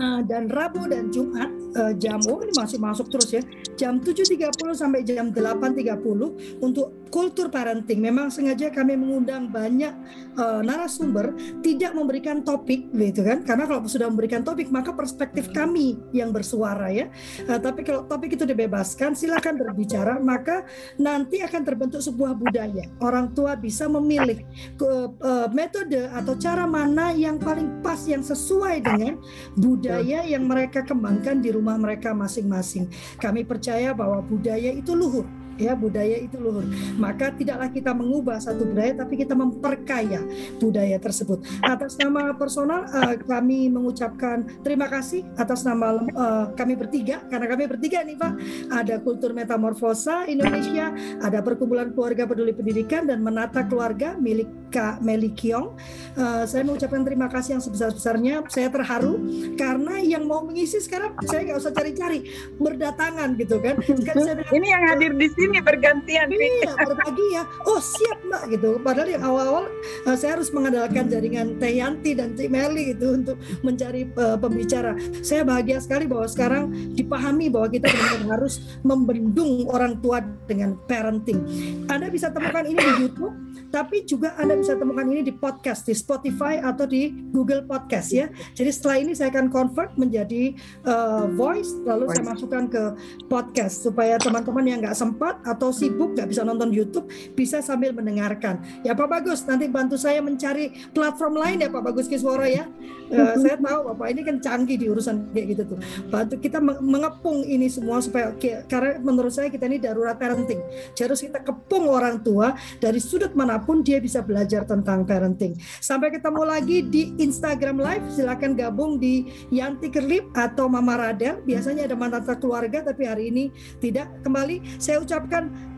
[0.00, 3.42] uh, dan Rabu dan Jumat uh, jam oh ini masih masuk terus ya
[3.76, 8.02] jam 7.30 sampai jam 8.30 untuk kultur parenting.
[8.02, 9.92] Memang sengaja kami mengundang banyak
[10.36, 13.40] uh, narasumber tidak memberikan topik gitu kan.
[13.44, 17.06] Karena kalau sudah memberikan topik maka perspektif kami yang bersuara ya.
[17.46, 20.66] Uh, tapi kalau topik itu dibebaskan silakan berbicara maka
[21.00, 22.88] nanti akan terbentuk sebuah budaya.
[23.00, 24.42] Orang tua bisa memilih
[24.76, 24.90] ke,
[25.22, 29.16] uh, metode atau cara mana yang paling pas yang sesuai dengan
[29.56, 32.86] budaya yang mereka kembangkan di rumah mereka masing-masing.
[33.18, 35.26] Kami percaya bahwa budaya itu luhur
[35.56, 36.64] ya budaya itu luhur.
[36.96, 40.20] Maka tidaklah kita mengubah satu budaya tapi kita memperkaya
[40.60, 41.42] budaya tersebut.
[41.64, 47.64] Atas nama personal uh, kami mengucapkan terima kasih atas nama uh, kami bertiga karena kami
[47.66, 48.32] bertiga nih Pak.
[48.72, 50.92] Ada Kultur Metamorfosa Indonesia,
[51.24, 55.74] ada Perkumpulan Keluarga Peduli Pendidikan dan Menata Keluarga milik Kak Meli Kiong.
[56.14, 58.44] Uh, saya mengucapkan terima kasih yang sebesar-besarnya.
[58.52, 59.18] Saya terharu
[59.56, 62.28] karena yang mau mengisi sekarang saya nggak usah cari-cari
[62.60, 63.80] berdatangan gitu kan.
[64.08, 66.26] kan saya Ini yang hadir di sini sini bergantian.
[66.26, 67.42] Iya, berbagi ya.
[67.62, 68.82] Oh siap mbak gitu.
[68.82, 69.64] Padahal yang awal-awal
[70.10, 74.98] uh, saya harus mengandalkan jaringan Teh Yanti dan Cik Meli itu untuk mencari uh, pembicara.
[75.22, 80.18] Saya bahagia sekali bahwa sekarang dipahami bahwa kita benar-benar harus membendung orang tua
[80.50, 81.38] dengan parenting.
[81.86, 83.34] Anda bisa temukan ini di YouTube,
[83.70, 88.26] tapi juga Anda bisa temukan ini di podcast di Spotify atau di Google Podcast ya.
[88.56, 90.56] Jadi setelah ini saya akan convert menjadi
[90.88, 92.82] uh, voice, lalu saya masukkan ke
[93.30, 98.62] podcast supaya teman-teman yang nggak sempat atau sibuk nggak bisa nonton YouTube bisa sambil mendengarkan.
[98.86, 102.68] Ya Pak Bagus, nanti bantu saya mencari platform lain ya Pak Bagus Kisworo ya.
[103.06, 105.78] Uh, saya tahu Bapak ini kan canggih di urusan kayak gitu tuh.
[106.10, 108.34] Bantu kita mengepung ini semua supaya
[108.66, 110.62] karena menurut saya kita ini darurat parenting.
[110.94, 115.58] Jadi harus kita kepung orang tua dari sudut mana pun dia bisa belajar tentang parenting.
[115.82, 118.04] Sampai ketemu lagi di Instagram Live.
[118.14, 121.42] Silakan gabung di Yanti Kerlip atau Mama Radel.
[121.46, 124.10] Biasanya ada mantan keluarga tapi hari ini tidak.
[124.22, 125.25] Kembali saya ucapkan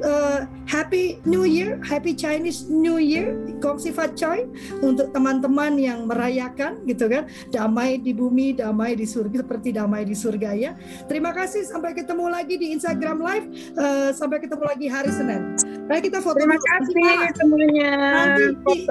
[0.04, 4.44] uh, Happy New Year, Happy Chinese New Year, Gong Sifat Choi
[4.84, 7.26] untuk teman-teman yang merayakan gitu kan.
[7.48, 10.72] Damai di bumi, damai di surga seperti damai di surga ya.
[11.08, 13.46] Terima kasih sampai ketemu lagi di Instagram Live.
[13.74, 15.56] Uh, sampai ketemu lagi hari Senin.
[15.88, 17.92] Baik kita foto Terima kasih kasih semuanya.
[17.96, 18.44] Nanti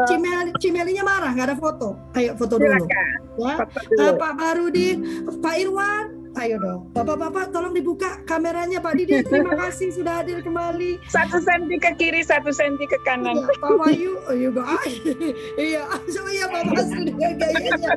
[0.09, 1.93] Cimel, Cimelinya marah nggak ada foto.
[2.17, 2.73] Ayo foto dulu.
[2.73, 3.07] Silakan.
[3.37, 3.55] Ya.
[3.61, 4.01] Foto dulu.
[4.01, 4.89] Uh, Pak Barudi,
[5.37, 6.05] Pak Irwan,
[6.37, 6.81] ayo dong.
[6.93, 9.21] Bapak-bapak tolong dibuka kameranya Pak Didi.
[9.21, 11.01] Terima kasih sudah hadir kembali.
[11.09, 13.37] Satu senti ke kiri, satu senti ke kanan.
[13.37, 14.61] Iya, Pak Wahyu, oh juga.
[15.57, 17.91] iya, so iya Pak Masri dengan gayanya.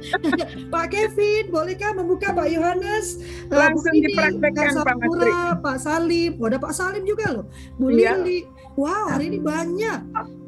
[0.69, 3.21] Pak Kevin, bolehkah membuka Pak Yohanes?
[3.49, 4.87] Uh, Langsung Didi, dipraktekkan, Pak.
[4.87, 6.31] Sapura, Pak Salim.
[6.41, 7.45] Oh, ada Pak Salim juga loh.
[7.77, 8.21] Bu Iya.
[8.21, 8.45] Lili.
[8.77, 10.01] Wow, hari ini banyak.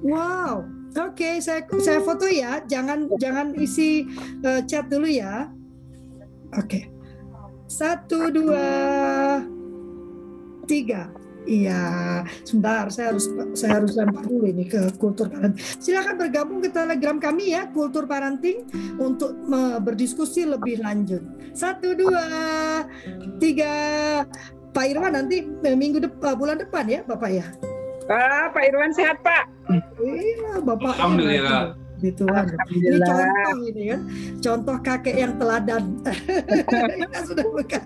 [0.07, 0.65] Wow.
[0.93, 2.61] Oke, saya saya foto ya.
[2.69, 4.05] Jangan jangan isi
[4.45, 5.49] uh, chat dulu ya.
[6.53, 6.92] Oke.
[7.73, 8.69] Satu, dua,
[10.69, 11.09] tiga.
[11.49, 12.93] Iya, sebentar.
[12.93, 15.59] Saya harus saya harus lempar dulu ini ke kultur parenting.
[15.81, 18.69] Silakan bergabung ke Telegram kami ya, kultur parenting
[19.01, 19.33] untuk
[19.83, 21.25] berdiskusi lebih lanjut.
[21.57, 22.27] Satu, dua,
[23.41, 23.75] tiga.
[24.73, 27.45] Pak Irwan nanti eh, minggu depan, bulan depan ya, Bapak ya.
[28.09, 29.49] Ah, Pak Irwan sehat Pak.
[30.01, 30.97] Iya, Bapak.
[31.01, 31.82] Alhamdulillah.
[32.03, 32.51] Gitu kan.
[32.67, 34.01] Ini contoh ini kan.
[34.43, 35.83] Contoh kakek yang teladan.
[36.99, 37.83] Kita sudah bukan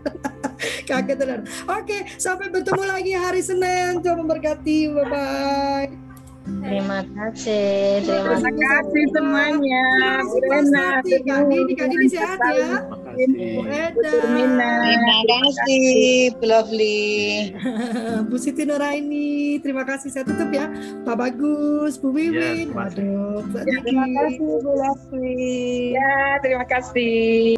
[0.88, 1.44] kakek teladan.
[1.68, 4.00] Oke, sampai bertemu lagi hari Senin.
[4.00, 4.78] Tuhan memberkati.
[4.96, 6.05] Bye bye.
[6.46, 8.06] Terima kasih.
[8.06, 9.84] Terima Terima kasih semuanya.
[10.22, 12.86] Bu Rena, Kak Dini sehat ya.
[12.86, 14.12] Bu Eda.
[14.86, 15.86] Terima kasih,
[16.38, 17.10] Bu Lovely.
[18.30, 20.08] Bu Siti Nuraini, terima kasih.
[20.14, 20.70] Saya tutup ya.
[21.02, 23.02] Pak Bagus, Bu Wiwin, terima kasih.
[23.02, 24.14] Waduh, Mbak Terima Diki.
[24.14, 25.66] kasih, Bu Lovely.
[25.98, 26.14] Ya,
[26.46, 27.55] terima kasih.